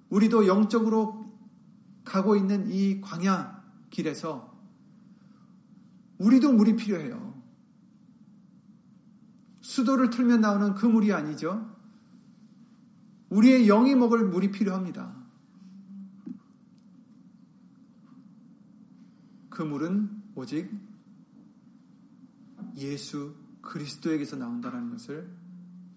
우리도 0.09 0.47
영적으로 0.47 1.27
가고 2.05 2.37
있는 2.37 2.71
이 2.71 3.03
광야 3.03 3.63
길에서 3.91 4.59
우리도 6.17 6.55
물이 6.55 6.77
필요해요. 6.77 7.35
수도를 9.61 10.09
틀면 10.09 10.41
나오는 10.41 10.75
그 10.75 10.87
물이 10.87 11.13
아니죠. 11.13 11.77
우리의 13.29 13.67
영이 13.67 13.95
먹을 13.95 14.25
물이 14.25 14.53
필요합니다. 14.53 15.15
그 19.51 19.63
물은 19.63 20.09
오직 20.35 20.71
예수 22.79 23.35
그리스도에게서 23.63 24.37
나온다는 24.37 24.91
것을 24.91 25.31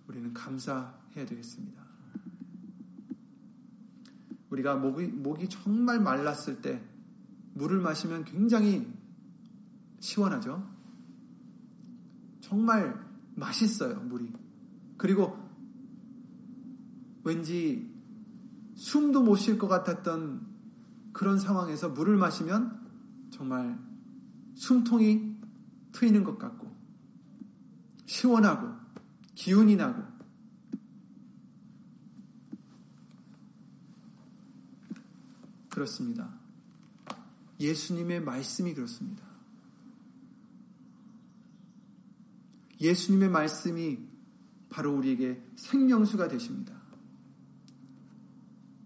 우리는 0.08 0.34
감사해야 0.34 1.26
되겠습니다. 1.26 1.84
우리가 4.49 4.76
목이, 4.76 5.08
목이 5.08 5.49
정말 5.49 5.99
말랐을 5.99 6.62
때 6.62 6.84
물을 7.54 7.80
마시면 7.80 8.26
굉장히 8.26 8.91
시원하죠? 9.99 10.69
정말 12.41 13.04
맛있어요, 13.36 13.99
물이. 14.02 14.32
그리고 14.97 15.38
왠지 17.23 17.91
숨도 18.76 19.23
못 19.23 19.38
쉴 19.38 19.58
것 19.58 19.67
같았던 19.67 20.45
그런 21.13 21.39
상황에서 21.39 21.89
물을 21.89 22.17
마시면 22.17 22.82
정말 23.32 23.80
숨통이 24.56 25.38
트이는 25.93 26.23
것 26.23 26.38
같고, 26.38 26.62
시원하고, 28.13 28.71
기운이 29.34 29.76
나고, 29.76 30.04
그렇습니다. 35.67 36.32
예수님의 37.60 38.21
말씀이 38.21 38.76
그렇습니다. 38.76 39.23
예수님의 42.80 43.30
말씀이 43.30 43.97
바로 44.69 44.95
우리에게 44.95 45.41
생명수가 45.56 46.28
되십니다. 46.28 46.80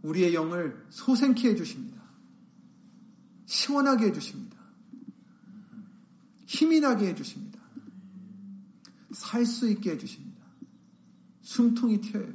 우리의 0.03 0.35
영을 0.35 0.85
소생케 0.89 1.49
해주십니다. 1.49 2.01
시원하게 3.45 4.05
해주십니다. 4.05 4.57
힘이 6.45 6.79
나게 6.79 7.07
해주십니다. 7.07 7.56
살 9.17 9.45
수 9.45 9.67
있게 9.67 9.91
해주십니다. 9.91 10.45
숨통이 11.41 11.99
튀어요. 12.01 12.33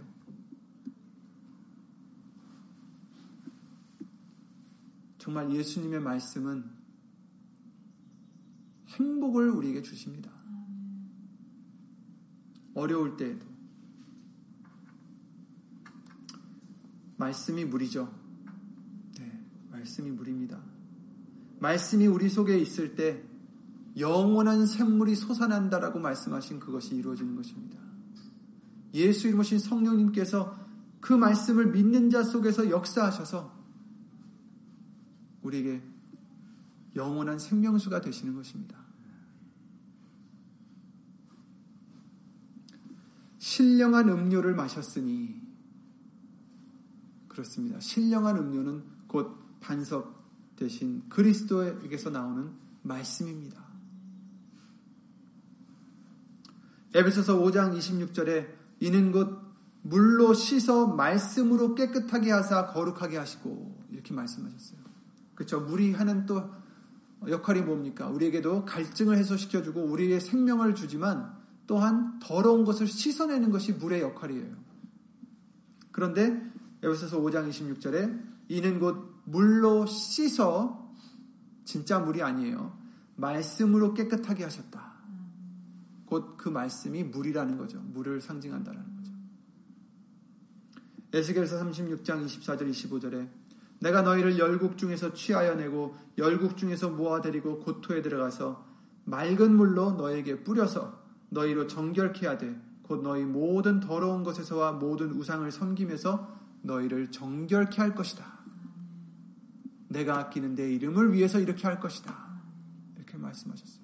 정말 5.18 5.52
예수님의 5.52 6.00
말씀은 6.00 6.64
행복을 8.88 9.50
우리에게 9.50 9.82
주십니다. 9.82 10.32
어려울 12.74 13.16
때에도. 13.16 13.46
말씀이 17.16 17.64
물이죠. 17.64 18.12
네, 19.20 19.40
말씀이 19.70 20.10
물입니다. 20.10 20.60
말씀이 21.60 22.08
우리 22.08 22.28
속에 22.28 22.58
있을 22.58 22.96
때 22.96 23.24
영원한 23.98 24.66
샘물이 24.66 25.14
솟아난다라고 25.14 25.98
말씀하신 25.98 26.60
그것이 26.60 26.94
이루어지는 26.96 27.36
것입니다. 27.36 27.78
예수 28.94 29.28
이름으신 29.28 29.58
성령님께서 29.58 30.58
그 31.00 31.12
말씀을 31.12 31.72
믿는 31.72 32.10
자 32.10 32.22
속에서 32.22 32.70
역사하셔서 32.70 33.52
우리에게 35.42 35.82
영원한 36.94 37.38
생명수가 37.38 38.00
되시는 38.00 38.34
것입니다. 38.34 38.78
신령한 43.38 44.08
음료를 44.08 44.54
마셨으니 44.54 45.40
그렇습니다. 47.28 47.80
신령한 47.80 48.36
음료는 48.36 48.84
곧 49.08 49.36
반석 49.60 50.22
대신 50.56 51.02
그리스도에게서 51.08 52.10
나오는 52.10 52.52
말씀입니다. 52.82 53.61
에베소서 56.94 57.38
5장 57.38 57.76
26절에 57.76 58.48
이는 58.80 59.12
곧 59.12 59.40
물로 59.82 60.34
씻어 60.34 60.86
말씀으로 60.86 61.74
깨끗하게 61.74 62.30
하사 62.30 62.66
거룩하게 62.66 63.16
하시고 63.16 63.86
이렇게 63.90 64.14
말씀하셨어요. 64.14 64.80
그렇죠. 65.34 65.60
물이 65.60 65.92
하는 65.92 66.26
또 66.26 66.50
역할이 67.26 67.62
뭡니까? 67.62 68.08
우리에게도 68.08 68.64
갈증을 68.64 69.16
해소시켜주고 69.18 69.80
우리의 69.80 70.20
생명을 70.20 70.74
주지만 70.74 71.36
또한 71.66 72.18
더러운 72.20 72.64
것을 72.64 72.86
씻어내는 72.86 73.50
것이 73.50 73.72
물의 73.72 74.02
역할이에요. 74.02 74.54
그런데 75.90 76.40
에베소서 76.82 77.20
5장 77.20 77.48
26절에 77.48 78.22
이는 78.48 78.78
곧 78.80 79.22
물로 79.24 79.86
씻어 79.86 80.92
진짜 81.64 81.98
물이 82.00 82.22
아니에요. 82.22 82.76
말씀으로 83.16 83.94
깨끗하게 83.94 84.44
하셨다. 84.44 84.91
곧 86.12 86.36
그 86.36 86.50
말씀이 86.50 87.04
물이라는 87.04 87.56
거죠. 87.56 87.80
물을 87.80 88.20
상징한다라는 88.20 88.96
거죠. 88.96 89.12
에스겔서 91.14 91.58
36장 91.64 92.26
24절 92.26 92.70
25절에 92.70 93.28
내가 93.80 94.02
너희를 94.02 94.38
열국 94.38 94.76
중에서 94.76 95.14
취하여 95.14 95.54
내고 95.54 95.96
열국 96.18 96.58
중에서 96.58 96.90
모아 96.90 97.22
데리고 97.22 97.60
고토에 97.60 98.02
들어가서 98.02 98.64
맑은 99.04 99.56
물로 99.56 99.92
너에게 99.92 100.42
뿌려서 100.44 101.02
너희로 101.30 101.66
정결케 101.66 102.26
하되 102.26 102.60
곧 102.82 103.02
너희 103.02 103.24
모든 103.24 103.80
더러운 103.80 104.22
것에서와 104.22 104.72
모든 104.72 105.12
우상을 105.12 105.50
섬김에서 105.50 106.40
너희를 106.62 107.10
정결케 107.10 107.80
할 107.80 107.94
것이다. 107.94 108.24
내가 109.88 110.18
아끼는 110.18 110.54
내 110.54 110.70
이름을 110.72 111.12
위해서 111.12 111.40
이렇게 111.40 111.66
할 111.66 111.80
것이다. 111.80 112.14
이렇게 112.96 113.16
말씀하셨어요. 113.16 113.81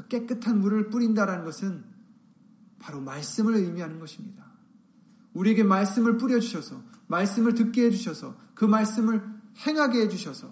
그 0.00 0.08
깨끗한 0.08 0.60
물을 0.60 0.88
뿌린다라는 0.88 1.44
것은 1.44 1.84
바로 2.78 3.00
말씀을 3.00 3.54
의미하는 3.54 3.98
것입니다. 4.00 4.50
우리에게 5.34 5.62
말씀을 5.62 6.16
뿌려주셔서, 6.16 6.82
말씀을 7.08 7.54
듣게 7.54 7.84
해주셔서, 7.86 8.36
그 8.54 8.64
말씀을 8.64 9.22
행하게 9.58 10.02
해주셔서, 10.02 10.50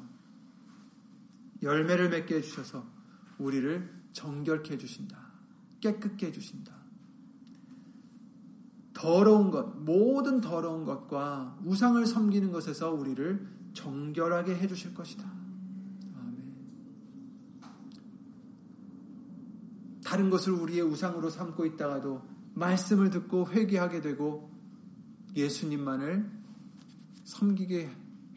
열매를 1.62 2.10
맺게 2.10 2.36
해주셔서, 2.36 2.86
우리를 3.38 3.90
정결케 4.12 4.74
해주신다. 4.74 5.18
깨끗게 5.80 6.26
해주신다. 6.26 6.76
더러운 8.92 9.50
것, 9.50 9.76
모든 9.78 10.40
더러운 10.40 10.84
것과 10.84 11.58
우상을 11.64 12.04
섬기는 12.04 12.50
것에서 12.50 12.92
우리를 12.92 13.46
정결하게 13.72 14.56
해주실 14.56 14.94
것이다. 14.94 15.24
아멘. 16.16 16.42
다른 20.08 20.30
것을 20.30 20.54
우리의 20.54 20.80
우상으로 20.80 21.28
삼고 21.28 21.66
있다가도 21.66 22.22
말씀을 22.54 23.10
듣고 23.10 23.46
회개하게 23.50 24.00
되고 24.00 24.50
예수님만을 25.36 26.30
섬기게 27.24 27.90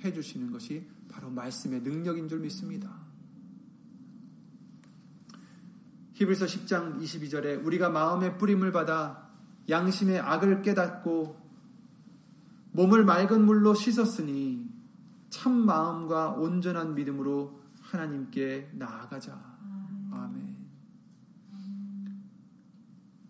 해주시는 0.03 0.51
것이 0.51 0.85
바로 1.09 1.29
말씀의 1.29 1.79
능력인 1.79 2.27
줄 2.27 2.39
믿습니다. 2.39 2.93
히브리서 6.11 6.45
10장 6.45 7.01
22절에 7.01 7.65
우리가 7.65 7.89
마음의 7.89 8.37
뿌림을 8.37 8.73
받아 8.73 9.29
양심의 9.69 10.19
악을 10.19 10.63
깨닫고 10.63 11.39
몸을 12.73 13.05
맑은 13.05 13.45
물로 13.45 13.75
씻었으니 13.75 14.69
참 15.29 15.53
마음과 15.53 16.31
온전한 16.31 16.95
믿음으로 16.95 17.61
하나님께 17.79 18.71
나아가자. 18.73 19.39
아멘. 20.11 20.40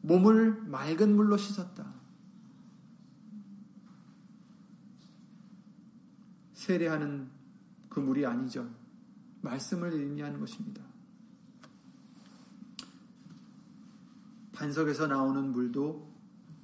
몸을 0.01 0.63
맑은 0.63 1.15
물로 1.15 1.37
씻었다. 1.37 1.93
세례하는 6.53 7.29
그 7.89 7.99
물이 7.99 8.25
아니죠. 8.25 8.69
말씀을 9.41 9.93
의미하는 9.93 10.39
것입니다. 10.39 10.83
반석에서 14.53 15.07
나오는 15.07 15.51
물도 15.51 16.11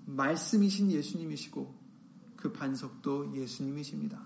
말씀이신 0.06 0.92
예수님이시고 0.92 1.76
그 2.36 2.54
반석도 2.54 3.36
예수님이십니다. 3.36 4.22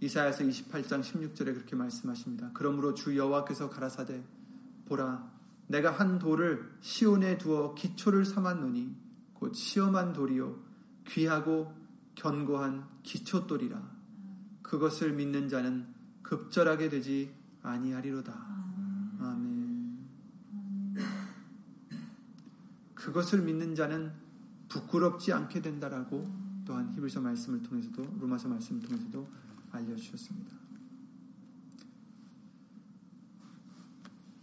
이사야서 0.00 0.42
28장 0.42 1.00
16절에 1.00 1.54
그렇게 1.54 1.76
말씀하십니다. 1.76 2.50
그러므로 2.54 2.92
주 2.92 3.16
여호와께서 3.16 3.70
가라사대 3.70 4.24
보라 4.92 5.32
내가 5.68 5.90
한 5.90 6.18
돌을 6.18 6.70
시온에 6.82 7.38
두어 7.38 7.74
기초를 7.74 8.26
삼았노니 8.26 8.94
곧 9.32 9.54
시험한 9.54 10.12
돌이요 10.12 10.58
귀하고 11.08 11.74
견고한 12.14 12.86
기초돌이라 13.02 13.82
그것을 14.62 15.12
믿는 15.14 15.48
자는 15.48 15.86
급절하게 16.22 16.88
되지 16.88 17.34
아니하리로다. 17.62 18.52
그것을 22.94 23.42
믿는 23.42 23.74
자는 23.74 24.12
부끄럽지 24.68 25.32
않게 25.32 25.60
된다라고 25.60 26.32
또한 26.64 26.90
히브리서 26.92 27.20
말씀을 27.20 27.62
통해서도 27.62 28.18
로마서 28.20 28.48
말씀을 28.48 28.80
통해서도 28.80 29.28
알려주셨습니다. 29.72 30.61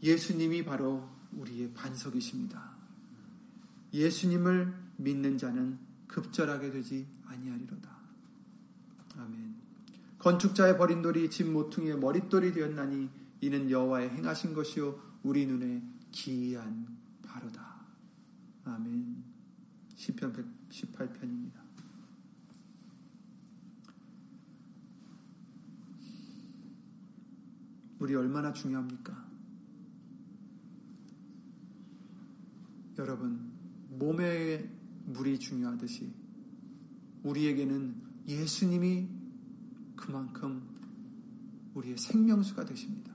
예수님이 0.01 0.63
바로 0.63 1.07
우리의 1.33 1.73
반석이십니다. 1.73 2.71
예수님을 3.93 4.73
믿는 4.97 5.37
자는 5.37 5.77
급절하게 6.07 6.71
되지 6.71 7.07
아니하리로다. 7.25 7.89
아멘. 9.17 9.55
건축자의 10.17 10.77
버린 10.77 11.01
돌이 11.01 11.29
집 11.29 11.49
모퉁이의 11.49 11.97
머릿돌이 11.99 12.53
되었나니 12.53 13.09
이는 13.41 13.69
여호와의 13.69 14.09
행하신 14.09 14.53
것이요 14.53 14.99
우리 15.23 15.45
눈에 15.45 15.81
기이한 16.11 16.87
바로다. 17.23 17.85
아멘. 18.65 19.23
시편 19.95 20.33
118편입니다. 20.69 21.59
우리 27.99 28.15
얼마나 28.15 28.53
중요합니까? 28.53 29.28
여러분, 32.99 33.49
몸의 33.91 34.69
물이 35.05 35.39
중요하듯이 35.39 36.13
우리에게는 37.23 37.95
예수님이 38.27 39.07
그만큼 39.95 40.61
우리의 41.75 41.97
생명수가 41.97 42.65
되십니다. 42.65 43.13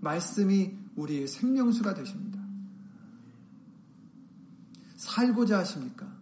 말씀이 0.00 0.76
우리의 0.96 1.28
생명수가 1.28 1.94
되십니다. 1.94 2.42
살고자 4.96 5.60
하십니까? 5.60 6.12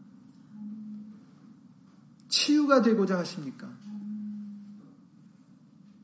치유가 2.28 2.82
되고자 2.82 3.18
하십니까? 3.18 3.74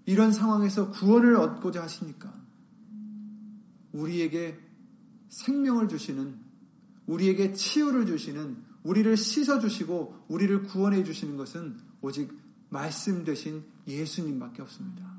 이런 0.07 0.33
상황에서 0.33 0.91
구원을 0.93 1.37
얻고자 1.37 1.83
하십니까? 1.83 2.35
우리에게 3.93 4.66
생명을 5.29 5.89
주시는, 5.89 6.37
우리에게 7.07 7.53
치유를 7.53 8.07
주시는, 8.07 8.57
우리를 8.83 9.17
씻어 9.17 9.59
주시고, 9.59 10.27
우리를 10.29 10.63
구원해 10.65 11.05
주시는 11.05 11.37
것은 11.37 11.77
오직 12.01 12.33
말씀 12.69 13.25
되신 13.25 13.65
예수님밖에 13.87 14.63
없습니다. 14.63 15.15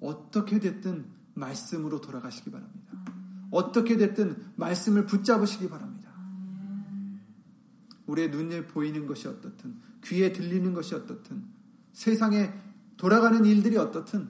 어떻게 0.00 0.60
됐든 0.60 1.06
말씀으로 1.34 2.00
돌아가시기 2.00 2.50
바랍니다. 2.50 2.96
어떻게 3.50 3.96
됐든 3.96 4.52
말씀을 4.56 5.06
붙잡으시기 5.06 5.68
바랍니다. 5.68 5.96
우리의 8.06 8.30
눈에 8.30 8.66
보이는 8.66 9.06
것이 9.06 9.28
어떻든, 9.28 9.76
귀에 10.04 10.32
들리는 10.32 10.72
것이 10.72 10.94
어떻든, 10.94 11.44
세상에 11.92 12.52
돌아가는 12.96 13.44
일들이 13.44 13.76
어떻든, 13.76 14.28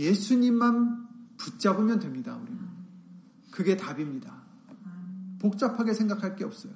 예수님만 0.00 1.08
붙잡으면 1.36 1.98
됩니다, 1.98 2.34
우리는. 2.34 2.58
그게 3.50 3.76
답입니다. 3.76 4.42
복잡하게 5.38 5.92
생각할 5.92 6.36
게 6.36 6.44
없어요. 6.44 6.72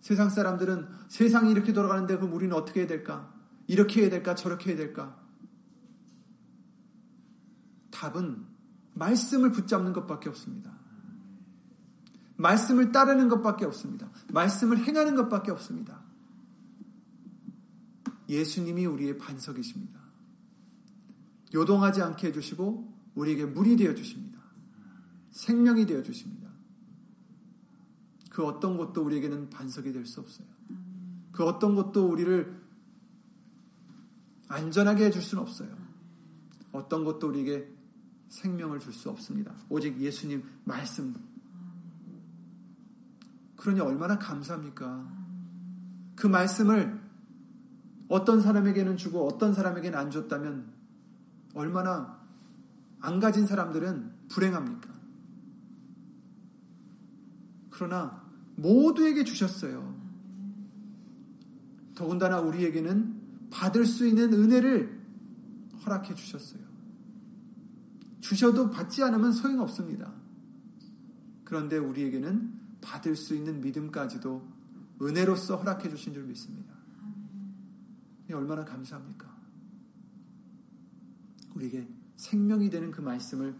세상 0.00 0.28
사람들은 0.28 0.88
세상이 1.08 1.52
이렇게 1.52 1.72
돌아가는데 1.72 2.16
그럼 2.16 2.32
우리는 2.32 2.54
어떻게 2.56 2.80
해야 2.80 2.88
될까? 2.88 3.32
이렇게 3.68 4.02
해야 4.02 4.10
될까? 4.10 4.34
저렇게 4.34 4.70
해야 4.70 4.76
될까? 4.76 5.16
답은 7.92 8.44
말씀을 8.94 9.52
붙잡는 9.52 9.92
것밖에 9.92 10.28
없습니다. 10.30 10.72
말씀을 12.36 12.90
따르는 12.90 13.28
것밖에 13.28 13.66
없습니다. 13.66 14.10
말씀을 14.32 14.78
행하는 14.78 15.14
것밖에 15.14 15.52
없습니다. 15.52 16.00
예수님이 18.28 18.86
우리의 18.86 19.18
반석이십니다. 19.18 19.99
요동하지 21.52 22.02
않게 22.02 22.28
해주시고 22.28 22.92
우리에게 23.14 23.46
물이 23.46 23.76
되어 23.76 23.94
주십니다. 23.94 24.40
생명이 25.30 25.86
되어 25.86 26.02
주십니다. 26.02 26.48
그 28.30 28.44
어떤 28.44 28.76
것도 28.76 29.02
우리에게는 29.04 29.50
반석이 29.50 29.92
될 29.92 30.06
수 30.06 30.20
없어요. 30.20 30.46
그 31.32 31.44
어떤 31.44 31.74
것도 31.74 32.08
우리를 32.08 32.60
안전하게 34.48 35.06
해줄 35.06 35.22
수는 35.22 35.42
없어요. 35.42 35.76
어떤 36.72 37.04
것도 37.04 37.28
우리에게 37.28 37.68
생명을 38.28 38.78
줄 38.80 38.92
수 38.92 39.10
없습니다. 39.10 39.52
오직 39.68 39.98
예수님 40.00 40.44
말씀. 40.64 41.14
그러니 43.56 43.80
얼마나 43.80 44.18
감사합니까? 44.18 45.08
그 46.16 46.26
말씀을 46.26 47.00
어떤 48.08 48.40
사람에게는 48.40 48.96
주고 48.96 49.26
어떤 49.26 49.52
사람에게는 49.54 49.98
안 49.98 50.10
줬다면 50.10 50.72
얼마나 51.54 52.20
안 53.00 53.18
가진 53.18 53.46
사람들은 53.46 54.28
불행합니까? 54.28 54.90
그러나 57.70 58.22
모두에게 58.56 59.24
주셨어요. 59.24 59.98
더군다나 61.94 62.40
우리에게는 62.40 63.48
받을 63.50 63.86
수 63.86 64.06
있는 64.06 64.32
은혜를 64.32 65.00
허락해 65.84 66.14
주셨어요. 66.14 66.60
주셔도 68.20 68.70
받지 68.70 69.02
않으면 69.02 69.32
소용없습니다. 69.32 70.12
그런데 71.44 71.78
우리에게는 71.78 72.60
받을 72.80 73.16
수 73.16 73.34
있는 73.34 73.60
믿음까지도 73.60 74.46
은혜로서 75.02 75.56
허락해 75.56 75.88
주신 75.88 76.12
줄 76.12 76.24
믿습니다. 76.24 76.74
얼마나 78.32 78.64
감사합니까? 78.64 79.29
우리에게 81.54 81.88
생명이 82.16 82.70
되는 82.70 82.90
그 82.90 83.00
말씀을 83.00 83.56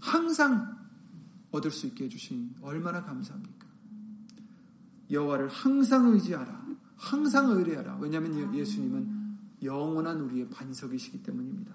항상 0.00 0.78
얻을 1.50 1.70
수 1.70 1.86
있게 1.86 2.04
해주시니 2.04 2.56
얼마나 2.62 3.02
감사합니까? 3.02 3.66
여호와를 5.10 5.48
항상 5.48 6.06
의지하라. 6.12 6.66
항상 6.96 7.50
의뢰하라. 7.50 7.96
왜냐하면 7.96 8.54
예수님은 8.54 9.38
영원한 9.62 10.20
우리의 10.20 10.48
반석이시기 10.50 11.22
때문입니다. 11.22 11.74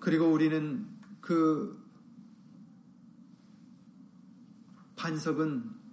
그리고 0.00 0.30
우리는 0.30 0.86
그 1.20 1.82
반석은 4.96 5.83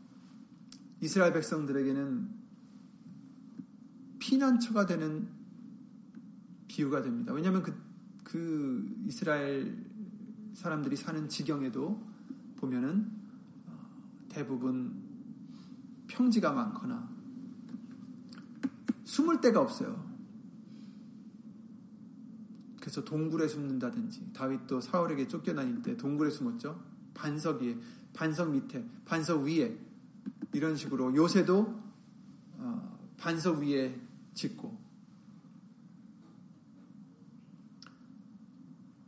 이스라엘 1.02 1.34
백성들에게는 1.34 2.30
피난처가 4.20 4.86
되는 4.86 5.28
비유가 6.68 7.02
됩니다. 7.02 7.34
왜냐하면 7.34 7.64
그, 7.64 7.76
그 8.24 8.96
이스라엘 9.06 9.84
사람들이 10.54 10.96
사는 10.96 11.28
지경에도 11.28 12.02
보면은 12.58 13.12
어, 13.66 13.90
대부분 14.30 14.94
평지가 16.08 16.54
많거나 16.54 17.10
숨을 19.04 19.42
데가 19.42 19.60
없어요. 19.60 20.10
그래서 22.80 23.04
동굴에 23.04 23.48
숨는다든지 23.48 24.34
다윗도 24.34 24.82
사울에게 24.82 25.28
쫓겨다닐 25.28 25.82
때 25.82 25.98
동굴에 25.98 26.30
숨었죠. 26.30 26.84
반석 27.14 27.62
위에, 27.62 27.78
반석 28.14 28.52
밑에, 28.52 28.86
반석 29.06 29.44
위에 29.44 29.91
이런 30.54 30.76
식으로 30.76 31.16
요새도 31.16 31.82
어, 32.58 33.00
반석 33.18 33.60
위에 33.60 34.00
짓고 34.34 34.80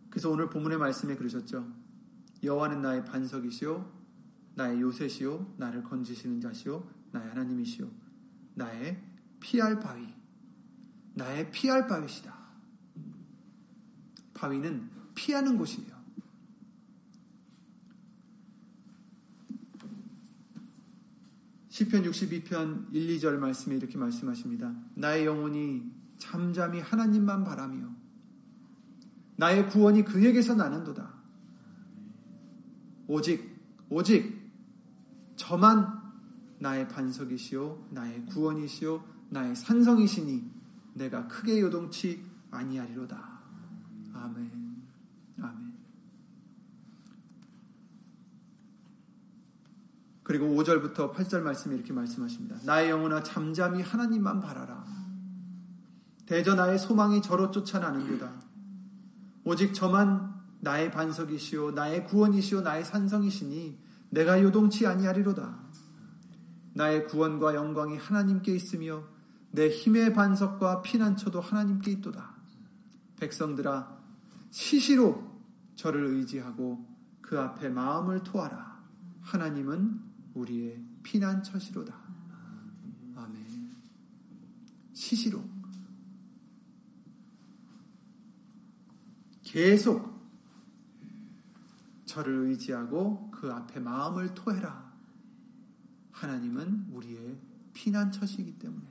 그래서 0.10 0.30
오늘 0.30 0.50
본문의 0.50 0.78
말씀에 0.78 1.16
그러셨죠. 1.16 1.68
여호와는 2.44 2.82
나의 2.82 3.04
반석이시요 3.06 4.04
나의 4.56 4.80
요새시요 4.82 5.56
나를 5.58 5.84
건지시는 5.84 6.40
자시요 6.40 6.88
나의 7.12 7.30
하나님이시요 7.30 7.90
나의 8.54 9.02
피할 9.40 9.80
바위 9.80 10.14
나의 11.16 11.52
피할 11.52 11.88
바위시다. 11.88 12.34
바위는 14.34 14.90
피하는 15.16 15.58
곳이에요. 15.58 15.93
시편 21.74 22.04
62편 22.04 22.94
1, 22.94 23.18
2절 23.18 23.40
말씀에 23.40 23.76
이렇게 23.76 23.98
말씀하십니다. 23.98 24.76
나의 24.94 25.26
영혼이 25.26 25.82
잠잠히 26.20 26.80
하나님만 26.80 27.44
바라며 27.44 27.90
나의 29.38 29.68
구원이 29.70 30.06
그에게서 30.06 30.54
나는도다. 30.54 31.12
오직 33.08 33.58
오직 33.90 34.52
저만 35.36 36.00
나의 36.60 36.88
반석이시요 36.90 37.88
나의 37.90 38.24
구원이시요 38.28 39.04
나의 39.32 39.56
산성이시니 39.56 40.52
내가 40.94 41.28
크게 41.28 41.60
요동치 41.60 42.24
아니하리로다. 42.52 43.42
아멘. 44.14 44.63
그리고 50.34 50.48
5절부터 50.48 51.14
8절 51.14 51.42
말씀에 51.42 51.76
이렇게 51.76 51.94
말씀하십니다. 51.94 52.56
나의 52.66 52.90
영혼아 52.90 53.22
잠잠히 53.22 53.84
하나님만 53.84 54.40
바라라. 54.40 54.84
대저 56.26 56.56
나의 56.56 56.80
소망이 56.80 57.22
저로 57.22 57.52
쫓아나는도다. 57.52 58.32
오직 59.44 59.76
저만 59.76 60.34
나의 60.62 60.90
반석이시요 60.90 61.74
나의 61.74 62.08
구원이시요 62.08 62.62
나의 62.62 62.84
산성이시니 62.84 63.78
내가 64.10 64.42
요동치 64.42 64.88
아니하리로다. 64.88 65.56
나의 66.74 67.06
구원과 67.06 67.54
영광이 67.54 67.98
하나님께 67.98 68.56
있으며 68.56 69.04
내 69.52 69.70
힘의 69.70 70.16
반석과 70.16 70.82
피난처도 70.82 71.42
하나님께 71.42 71.92
있도다. 71.92 72.34
백성들아 73.20 74.00
시시로 74.50 75.32
저를 75.76 76.08
의지하고 76.08 76.84
그 77.22 77.40
앞에 77.40 77.70
마음을 77.70 78.24
토하라. 78.24 78.82
하나님은 79.22 80.13
우리의 80.34 80.84
피난처시로다. 81.04 81.96
아멘. 83.16 83.76
시시로 84.94 85.44
계속 89.44 90.14
저를 92.06 92.48
의지하고 92.48 93.32
그 93.32 93.52
앞에 93.52 93.80
마음을 93.80 94.34
토해라. 94.34 94.94
하나님은 96.12 96.88
우리의 96.92 97.38
피난처시기 97.74 98.60
때문에. 98.60 98.86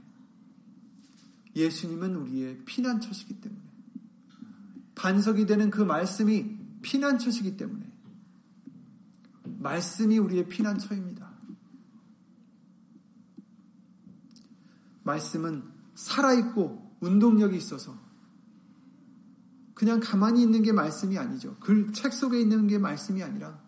예수님은 1.55 2.17
우리의 2.17 2.65
피난처시기 2.65 3.41
때문에. 3.41 3.63
반석이 4.95 5.47
되는 5.47 5.71
그 5.71 5.83
말씀이 5.83 6.57
피난처시기 6.83 7.57
때문에. 7.57 7.91
말씀이 9.45 10.19
우리의 10.19 10.49
피난처입니다. 10.49 11.22
말씀은 15.05 15.63
살아있고 15.95 16.97
운동력이 17.01 17.57
있어서 17.57 17.97
그냥 19.75 20.01
가만히 20.01 20.43
있는 20.43 20.63
게 20.63 20.73
말씀이 20.73 21.19
아니죠. 21.19 21.57
글, 21.59 21.93
책 21.93 22.13
속에 22.13 22.41
있는 22.41 22.67
게 22.67 22.79
말씀이 22.79 23.23
아니라 23.23 23.61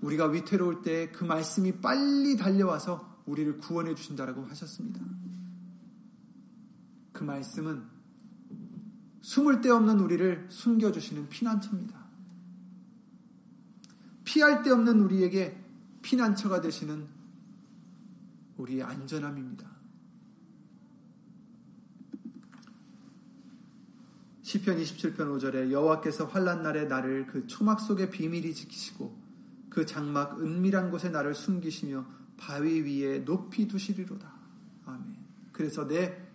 우리가 0.00 0.26
위태로울 0.26 0.82
때 0.82 1.10
그 1.12 1.24
말씀이 1.24 1.80
빨리 1.80 2.36
달려와서 2.36 3.22
우리를 3.26 3.58
구원해 3.58 3.94
주신다라고 3.94 4.44
하셨습니다. 4.46 5.00
그 7.12 7.24
말씀은 7.24 7.82
숨을 9.20 9.60
데 9.60 9.70
없는 9.70 9.98
우리를 10.00 10.46
숨겨주시는 10.48 11.28
피난처입니다. 11.28 12.06
피할 14.24 14.62
데 14.62 14.70
없는 14.70 15.00
우리에게 15.00 15.62
피난처가 16.02 16.60
되시는 16.60 17.08
우리의 18.58 18.82
안전함입니다. 18.82 19.78
시편 24.42 24.78
27편 24.78 25.16
5절에 25.16 25.70
여호와께서 25.70 26.24
환란 26.26 26.62
날에 26.62 26.86
나를 26.86 27.26
그 27.26 27.46
초막 27.46 27.80
속에 27.80 28.08
비밀히 28.08 28.54
지키시고 28.54 29.16
그 29.68 29.84
장막 29.84 30.40
은밀한 30.40 30.90
곳에 30.90 31.10
나를 31.10 31.34
숨기시며 31.34 32.06
바위 32.38 32.80
위에 32.80 33.24
높이 33.24 33.68
두시리로다. 33.68 34.32
아멘. 34.86 35.16
그래서 35.52 35.86
내 35.86 36.26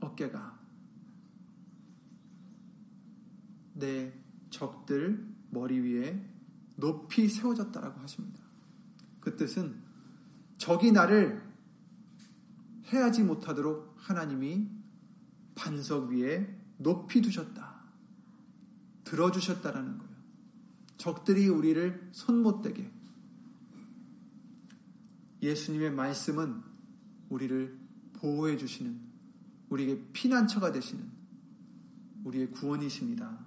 어깨가 0.00 0.58
내 3.74 4.12
적들 4.50 5.26
머리 5.50 5.80
위에 5.80 6.33
높이 6.76 7.28
세워졌다라고 7.28 8.00
하십니다. 8.00 8.42
그 9.20 9.36
뜻은 9.36 9.80
적이 10.58 10.92
나를 10.92 11.42
해하지 12.92 13.22
못하도록 13.22 13.94
하나님이 13.96 14.68
반석 15.54 16.10
위에 16.10 16.58
높이 16.78 17.22
두셨다. 17.22 17.82
들어주셨다라는 19.04 19.98
거예요. 19.98 20.14
적들이 20.96 21.48
우리를 21.48 22.10
손 22.12 22.42
못 22.42 22.62
대게. 22.62 22.90
예수님의 25.42 25.92
말씀은 25.92 26.62
우리를 27.28 27.78
보호해 28.14 28.56
주시는, 28.56 28.98
우리에게 29.68 30.02
피난처가 30.12 30.72
되시는 30.72 31.10
우리의 32.24 32.50
구원이십니다. 32.50 33.43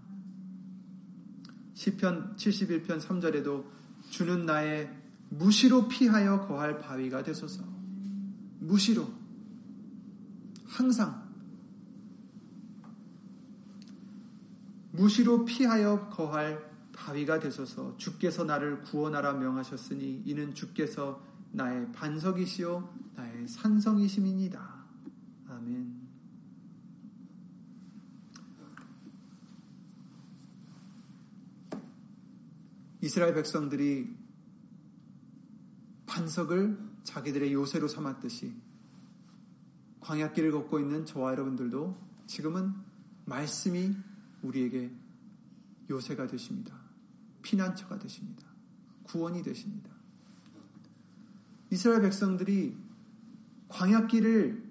시편 1.78 2.38
71편 2.38 3.00
3절에도 3.00 3.64
주는 4.10 4.48
나의 4.48 4.92
무시로 5.30 5.88
피하여 5.88 6.48
거할 6.48 6.80
바위가 6.80 7.22
되소서. 7.22 7.64
무시로. 8.60 9.08
항상. 10.66 11.28
무시로 14.92 15.46
피하여 15.46 16.10
거할 16.10 16.68
바위가 16.94 17.40
되소서. 17.40 17.96
주께서 17.98 18.44
나를 18.44 18.82
구원하라 18.82 19.34
명하셨으니 19.34 20.24
이는 20.26 20.56
주께서 20.56 21.24
나의 21.52 21.92
반석이시요 21.92 22.92
나의 23.16 23.48
산성이심이니다. 23.48 24.86
아멘. 25.48 25.97
이스라엘 33.08 33.34
백성들이 33.36 34.14
반석을 36.08 36.78
자기들의 37.06 37.54
요새로 37.54 37.88
삼았듯이 37.88 38.54
광야길을 40.02 40.52
걷고 40.52 40.82
있는 40.82 41.06
저와 41.06 41.32
여러분들도 41.32 41.98
지금은 42.26 42.74
말씀이 43.24 43.96
우리에게 44.42 44.92
요새가 45.90 46.28
되십니다. 46.28 46.76
피난처가 47.44 47.98
되십니다. 47.98 48.46
구원이 49.04 49.42
되십니다. 49.42 49.90
이스라엘 51.72 52.02
백성들이 52.02 52.76
광야길을 53.70 54.70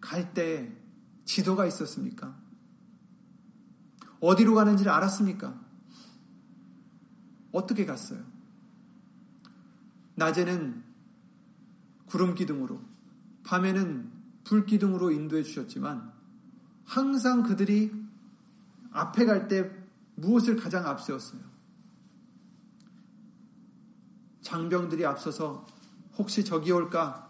갈 0.00 0.34
때 0.34 0.76
지도가 1.26 1.64
있었습니까? 1.66 2.36
어디로 4.18 4.56
가는지를 4.56 4.90
알았습니까? 4.90 5.67
어떻게 7.52 7.86
갔어요? 7.86 8.22
낮에는 10.16 10.82
구름 12.06 12.34
기둥으로, 12.34 12.80
밤에는 13.44 14.10
불 14.44 14.66
기둥으로 14.66 15.10
인도해 15.10 15.42
주셨지만 15.42 16.12
항상 16.84 17.42
그들이 17.42 17.92
앞에 18.92 19.24
갈 19.26 19.48
때 19.48 19.70
무엇을 20.16 20.56
가장 20.56 20.86
앞세웠어요? 20.86 21.40
장병들이 24.40 25.04
앞서서 25.06 25.66
혹시 26.16 26.44
적이 26.44 26.72
올까 26.72 27.28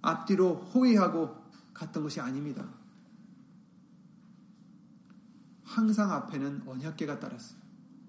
앞뒤로 0.00 0.54
호위하고 0.56 1.40
갔던 1.74 2.02
것이 2.02 2.20
아닙니다. 2.20 2.66
항상 5.62 6.10
앞에는 6.10 6.64
언약계가 6.66 7.20
따랐어요. 7.20 7.61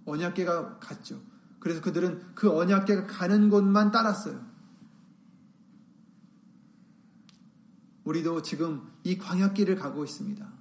언약계가 0.06 0.80
갔죠. 0.80 1.22
그래서 1.60 1.82
그들은 1.82 2.36
그 2.36 2.51
언약계가 2.51 3.08
가는 3.08 3.49
곳만 3.49 3.91
따랐어요. 3.91 4.45
우리도 8.04 8.41
지금 8.41 8.91
이 9.04 9.18
광약길을 9.18 9.76
가고 9.76 10.04
있습니다. 10.04 10.51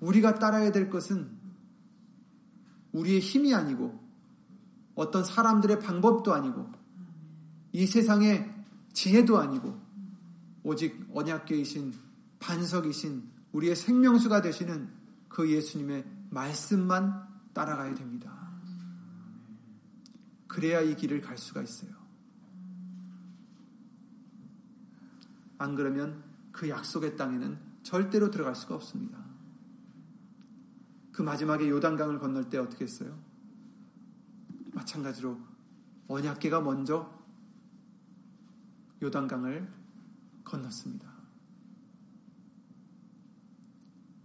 우리가 0.00 0.36
따라야 0.36 0.70
될 0.72 0.90
것은 0.90 1.30
우리의 2.92 3.20
힘이 3.20 3.54
아니고 3.54 4.00
어떤 4.94 5.24
사람들의 5.24 5.80
방법도 5.80 6.32
아니고 6.32 6.70
이 7.72 7.86
세상의 7.86 8.52
지혜도 8.92 9.38
아니고 9.38 9.80
오직 10.62 11.08
언약계이신 11.12 11.94
반석이신 12.38 13.30
우리의 13.52 13.74
생명수가 13.74 14.42
되시는 14.42 14.90
그 15.28 15.50
예수님의 15.50 16.04
말씀만 16.32 17.28
따라가야 17.52 17.94
됩니다. 17.94 18.50
그래야 20.48 20.80
이 20.80 20.96
길을 20.96 21.20
갈 21.20 21.36
수가 21.36 21.62
있어요. 21.62 21.92
안 25.58 25.76
그러면 25.76 26.24
그 26.50 26.68
약속의 26.68 27.16
땅에는 27.16 27.58
절대로 27.82 28.30
들어갈 28.30 28.54
수가 28.54 28.74
없습니다. 28.74 29.22
그 31.12 31.22
마지막에 31.22 31.68
요단강을 31.68 32.18
건널 32.18 32.48
때 32.48 32.58
어떻게 32.58 32.84
했어요? 32.84 33.16
마찬가지로 34.72 35.38
언약계가 36.08 36.62
먼저 36.62 37.12
요단강을 39.02 39.70
건넜습니다. 40.44 41.12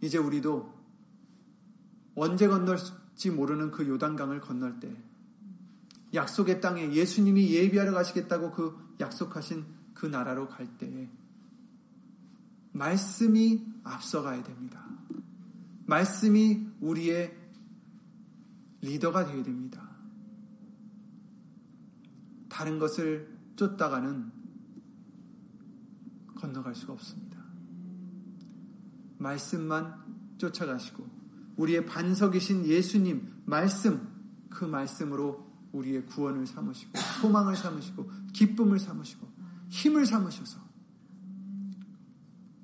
이제 0.01 0.17
우리도 0.17 0.76
언제 2.17 2.47
건널지 2.47 3.29
모르는 3.29 3.69
그 3.69 3.87
요단강을 3.87 4.41
건널 4.41 4.79
때 4.79 4.91
약속의 6.15 6.61
땅에 6.61 6.91
예수님이 6.91 7.53
예비하러 7.53 7.91
가시겠다고 7.91 8.51
그 8.51 8.75
약속하신 8.99 9.63
그 9.93 10.07
나라로 10.07 10.47
갈 10.47 10.67
때에 10.79 11.09
말씀이 12.71 13.63
앞서가야 13.83 14.43
됩니다. 14.43 14.83
말씀이 15.85 16.67
우리의 16.81 17.37
리더가 18.81 19.25
되어야 19.25 19.43
됩니다. 19.43 19.87
다른 22.49 22.79
것을 22.79 23.31
쫓다가는 23.55 24.31
건너갈 26.35 26.73
수가 26.73 26.93
없습니다. 26.93 27.37
말씀만 29.19 30.35
쫓아가시고 30.39 31.16
우리의 31.57 31.85
반석이신 31.85 32.65
예수님 32.65 33.43
말씀 33.45 34.07
그 34.49 34.65
말씀으로 34.65 35.45
우리의 35.73 36.05
구원을 36.05 36.47
삼으시고 36.47 36.93
소망을 37.21 37.55
삼으시고 37.55 38.09
기쁨을 38.33 38.79
삼으시고 38.79 39.27
힘을 39.69 40.05
삼으셔서 40.05 40.59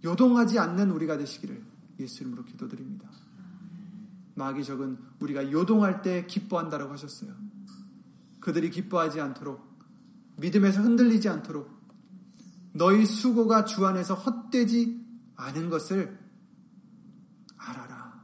요동하지 0.03 0.59
않는 0.59 0.91
우리가 0.91 1.17
되시기를 1.17 1.63
예수 1.99 2.23
이름으로 2.23 2.43
기도드립니다. 2.43 3.09
마귀 4.35 4.63
적은 4.63 4.97
우리가 5.19 5.51
요동할 5.51 6.01
때 6.01 6.25
기뻐한다라고 6.25 6.93
하셨어요. 6.93 7.33
그들이 8.39 8.69
기뻐하지 8.69 9.21
않도록 9.21 9.61
믿음에서 10.37 10.81
흔들리지 10.81 11.29
않도록 11.29 11.71
너희 12.73 13.05
수고가 13.05 13.65
주 13.65 13.85
안에서 13.85 14.15
헛되지 14.15 15.01
않은 15.35 15.69
것을 15.69 16.19
알아라. 17.57 18.23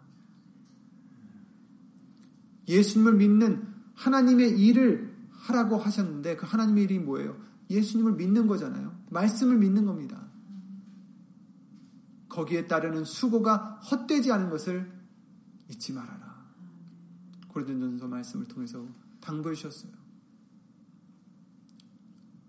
예수님을 2.70 3.16
믿는 3.16 3.68
하나님의 3.96 4.60
일을 4.60 5.18
하라고 5.32 5.78
하셨는데 5.78 6.38
그 6.38 6.46
하나님의 6.46 6.86
일이 6.86 7.00
뭐예요? 7.00 7.36
예수님을 7.70 8.14
믿는 8.14 8.48
거잖아요. 8.48 8.96
말씀을 9.10 9.58
믿는 9.58 9.86
겁니다. 9.86 10.30
거기에 12.30 12.68
따르는 12.68 13.04
수고가 13.04 13.80
헛되지 13.92 14.32
않은 14.32 14.50
것을 14.50 14.90
잊지 15.70 15.94
말아라. 15.94 16.46
고린도전서 17.50 18.08
말씀을 18.08 18.48
통해서 18.48 18.86
당부해 19.20 19.56
주셨어요. 19.56 19.92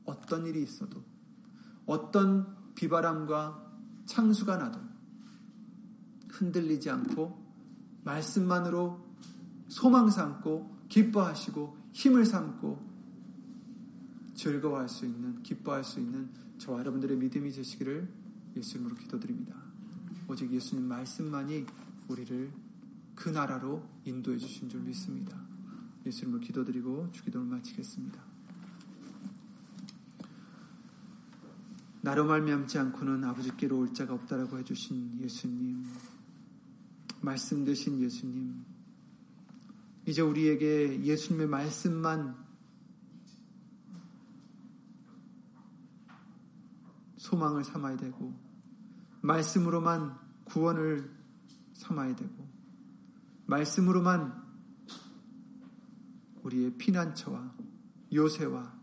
어떤 0.04 0.46
일이 0.46 0.62
있어도 0.62 1.02
어떤 1.86 2.74
비바람과 2.74 3.70
창수가 4.06 4.56
나도 4.56 4.80
흔들리지 6.28 6.90
않고 6.90 7.40
말씀만으로 8.04 9.09
소망 9.70 10.10
삼고 10.10 10.86
기뻐하시고 10.88 11.78
힘을 11.92 12.26
삼고 12.26 12.90
즐거워할 14.34 14.88
수 14.88 15.06
있는 15.06 15.42
기뻐할 15.42 15.84
수 15.84 16.00
있는 16.00 16.28
저와 16.58 16.80
여러분들의 16.80 17.16
믿음이 17.16 17.52
되시기를 17.52 18.08
예수님으로 18.56 18.96
기도드립니다. 18.96 19.54
오직 20.28 20.50
예수님 20.52 20.84
말씀만이 20.86 21.66
우리를 22.08 22.52
그 23.14 23.28
나라로 23.28 23.82
인도해 24.04 24.38
주신 24.38 24.68
줄 24.68 24.80
믿습니다. 24.80 25.40
예수님을 26.04 26.40
기도드리고 26.40 27.12
주기도를 27.12 27.46
마치겠습니다. 27.46 28.20
나로 32.02 32.24
말미암지 32.24 32.78
않고는 32.78 33.22
아버지께로 33.24 33.78
올 33.78 33.94
자가 33.94 34.14
없다라고 34.14 34.58
해주신 34.58 35.20
예수님, 35.20 35.84
말씀 37.20 37.64
되신 37.64 38.00
예수님, 38.00 38.69
이제 40.10 40.22
우리에게 40.22 41.04
예수님의 41.04 41.46
말씀만 41.46 42.36
소망을 47.16 47.62
삼아야 47.62 47.96
되고 47.96 48.34
말씀으로만 49.20 50.18
구원을 50.46 51.16
삼아야 51.74 52.16
되고 52.16 52.48
말씀으로만 53.46 54.50
우리의 56.42 56.76
피난처와 56.76 57.54
요새와 58.12 58.80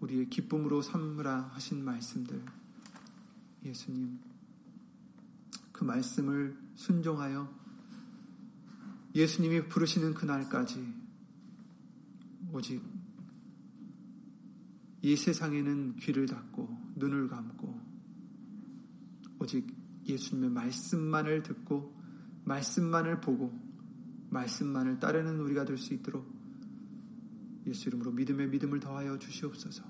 우리의 0.00 0.30
기쁨으로 0.30 0.80
삼으라 0.80 1.50
하신 1.52 1.84
말씀들. 1.84 2.42
예수님 3.66 4.18
그 5.72 5.84
말씀을 5.84 6.58
순종하여 6.74 7.63
예수님이 9.14 9.68
부르시는 9.68 10.14
그날까지 10.14 10.92
오직 12.52 12.82
이 15.02 15.16
세상에는 15.16 15.96
귀를 15.96 16.26
닫고 16.26 16.94
눈을 16.96 17.28
감고 17.28 17.80
오직 19.38 19.66
예수님의 20.06 20.50
말씀만을 20.50 21.42
듣고 21.42 21.94
말씀만을 22.44 23.20
보고 23.20 23.52
말씀만을 24.30 24.98
따르는 24.98 25.38
우리가 25.40 25.64
될 25.64 25.78
수 25.78 25.94
있도록 25.94 26.32
예수 27.66 27.88
이름으로 27.88 28.12
믿음의 28.12 28.48
믿음을 28.48 28.80
더하여 28.80 29.18
주시옵소서. 29.18 29.84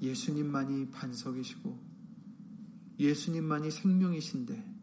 예수님만이 0.00 0.90
반석이시고 0.90 1.78
예수님만이 2.98 3.70
생명이신데 3.70 4.74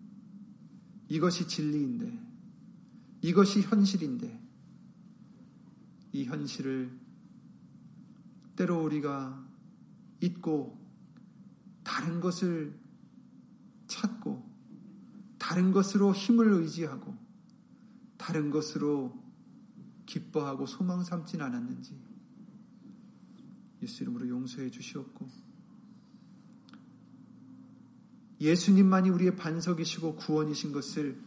이것이 1.09 1.47
진리인데 1.47 2.19
이것이 3.21 3.61
현실인데 3.61 4.41
이 6.13 6.25
현실을 6.25 6.91
때로 8.55 8.83
우리가 8.83 9.43
잊고 10.21 10.79
다른 11.83 12.19
것을 12.19 12.79
찾고 13.87 14.43
다른 15.37 15.71
것으로 15.71 16.13
힘을 16.13 16.51
의지하고 16.53 17.17
다른 18.17 18.49
것으로 18.51 19.21
기뻐하고 20.05 20.65
소망 20.65 21.03
삼진 21.03 21.41
않았는지 21.41 22.02
예수 23.83 24.03
이름으로 24.03 24.27
용서해 24.27 24.71
주시옵고 24.71 25.29
예수님만이 28.41 29.09
우리의 29.09 29.35
반석이시고 29.35 30.15
구원이신 30.15 30.71
것을 30.73 31.17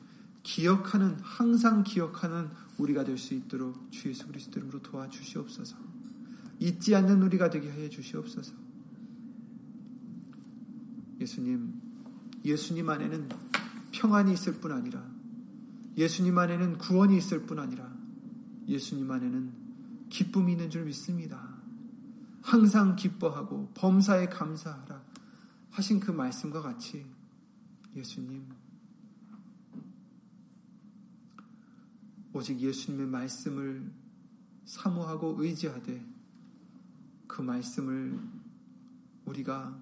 기억하는 0.42 1.16
항상 1.20 1.82
기억하는 1.82 2.48
우리가 2.78 3.04
될 3.04 3.16
수 3.18 3.34
있도록 3.34 3.90
주 3.90 4.10
예수 4.10 4.26
그리스도 4.26 4.60
이름으로 4.60 4.82
도와주시옵소서. 4.82 5.76
잊지 6.60 6.94
않는 6.94 7.22
우리가 7.22 7.50
되게 7.50 7.70
해 7.70 7.88
주시옵소서. 7.88 8.52
예수님, 11.20 11.80
예수님 12.44 12.88
안에는 12.88 13.28
평안이 13.92 14.32
있을 14.34 14.54
뿐 14.60 14.72
아니라 14.72 15.04
예수님 15.96 16.36
안에는 16.36 16.78
구원이 16.78 17.16
있을 17.16 17.46
뿐 17.46 17.58
아니라 17.58 17.90
예수님 18.68 19.10
안에는 19.10 19.52
기쁨이 20.10 20.52
있는 20.52 20.68
줄 20.68 20.84
믿습니다. 20.84 21.55
항상 22.46 22.94
기뻐하고 22.94 23.72
범사에 23.74 24.26
감사하라 24.26 25.02
하신 25.72 25.98
그 25.98 26.12
말씀과 26.12 26.62
같이 26.62 27.04
예수님. 27.96 28.46
오직 32.32 32.60
예수님의 32.60 33.08
말씀을 33.08 33.92
사모하고 34.64 35.42
의지하되 35.42 36.06
그 37.26 37.42
말씀을 37.42 38.16
우리가 39.24 39.76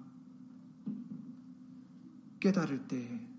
깨달을 2.39 2.87
때 2.87 3.29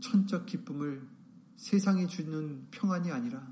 천적 0.00 0.44
기쁨을 0.44 1.08
세상이 1.56 2.06
주는 2.06 2.66
평안이 2.70 3.10
아니라 3.10 3.50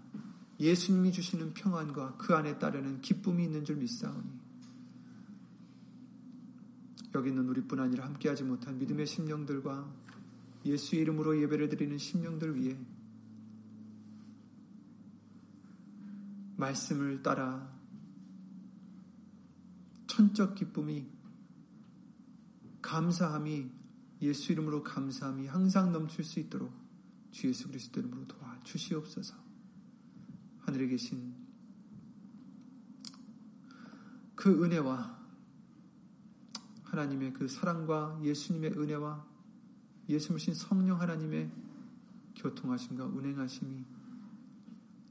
예수님이 0.61 1.13
주시는 1.13 1.55
평안과 1.55 2.17
그 2.17 2.35
안에 2.35 2.59
따르는 2.59 3.01
기쁨이 3.01 3.45
있는 3.45 3.65
줄 3.65 3.77
믿사오니 3.77 4.49
여기 7.15 7.31
있는 7.31 7.49
우리뿐 7.49 7.81
아니라 7.81 8.05
함께하지 8.07 8.45
못한 8.45 8.79
믿음의 8.79 9.07
심령들과 9.07 9.89
예수 10.67 10.97
이름으로 10.97 11.41
예배를 11.41 11.69
드리는 11.69 11.97
심령들 11.97 12.57
위해 12.57 12.77
말씀을 16.57 17.23
따라 17.23 17.73
천적 20.09 20.57
기쁨이 20.57 21.07
감사함이 22.83 23.71
예수 24.23 24.53
이름으로 24.53 24.83
감사함이 24.83 25.47
항상 25.47 25.93
넘칠 25.93 26.25
수 26.25 26.41
있도록 26.41 26.73
주 27.31 27.49
예수 27.49 27.69
그리스도 27.69 28.01
이름으로 28.01 28.27
도와 28.27 28.59
주시옵소서. 28.65 29.47
하늘에 30.69 30.87
계신 30.87 31.35
그 34.35 34.62
은혜와 34.62 35.19
하나님의 36.85 37.33
그 37.33 37.49
사랑과 37.49 38.21
예수님의 38.23 38.73
은혜와 38.73 39.27
예수님신 40.11 40.53
성령 40.53 41.01
하나님의 41.01 41.51
교통하심과 42.37 43.07
운행하심이 43.07 43.83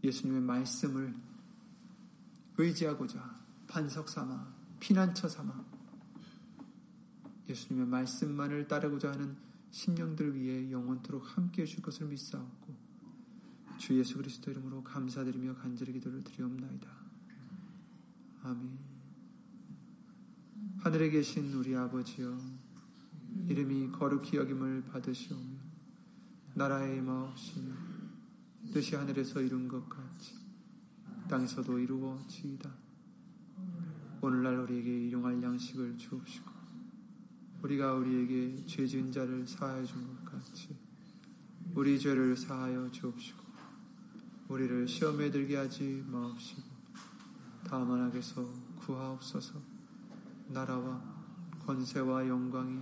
예수님의 0.03 0.41
말씀을 0.43 1.15
의지하고자 2.59 3.39
반석 3.67 4.09
삼아 4.09 4.53
피난처 4.79 5.27
삼아 5.27 5.65
예수님의 7.49 7.87
말씀만을 7.87 8.67
따르고자 8.67 9.11
하는 9.11 9.35
심령들 9.71 10.35
위해 10.35 10.71
영원토록 10.71 11.35
함께 11.35 11.63
해줄 11.63 11.81
것을 11.81 12.05
믿사옵고 12.05 12.76
주 13.77 13.97
예수 13.97 14.17
그리스도 14.17 14.51
이름으로 14.51 14.83
감사드리며 14.83 15.55
간절히 15.55 15.93
기도를 15.93 16.23
드리옵나이다. 16.23 16.89
아멘. 18.43 18.77
하늘에 20.79 21.09
계신 21.09 21.53
우리 21.53 21.75
아버지여 21.75 22.37
이름이 23.47 23.91
거룩히 23.91 24.37
여김을 24.37 24.85
받으시오며 24.85 25.57
나라의 26.55 26.97
임하옵시며 26.97 27.73
뜻이 28.73 28.95
하늘에서 28.95 29.41
이룬 29.41 29.67
것 29.67 29.87
같이 29.87 30.35
땅에서도 31.29 31.77
이루어지이다. 31.79 32.69
오늘날 34.21 34.57
우리에게 34.57 35.07
일용할 35.07 35.41
양식을 35.41 35.97
주옵시고 35.97 36.51
우리가 37.63 37.93
우리에게 37.93 38.65
죄 38.65 38.85
지은 38.87 39.11
자를 39.11 39.45
사하여 39.45 39.85
준 39.85 40.05
것 40.07 40.25
같이 40.25 40.75
우리 41.75 41.99
죄를 41.99 42.35
사하여 42.35 42.89
주옵시고 42.91 43.46
우리를 44.49 44.87
시험에 44.87 45.29
들게 45.29 45.57
하지 45.57 46.03
마옵시고 46.07 46.61
다만 47.65 48.01
악에서 48.03 48.47
구하옵소서 48.79 49.59
나라와 50.47 51.01
권세와 51.65 52.27
영광이 52.27 52.79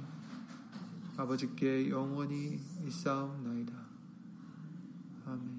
아버지께 1.18 1.90
영원히 1.90 2.60
있사옵나이다. 2.86 3.74
아멘 5.26 5.55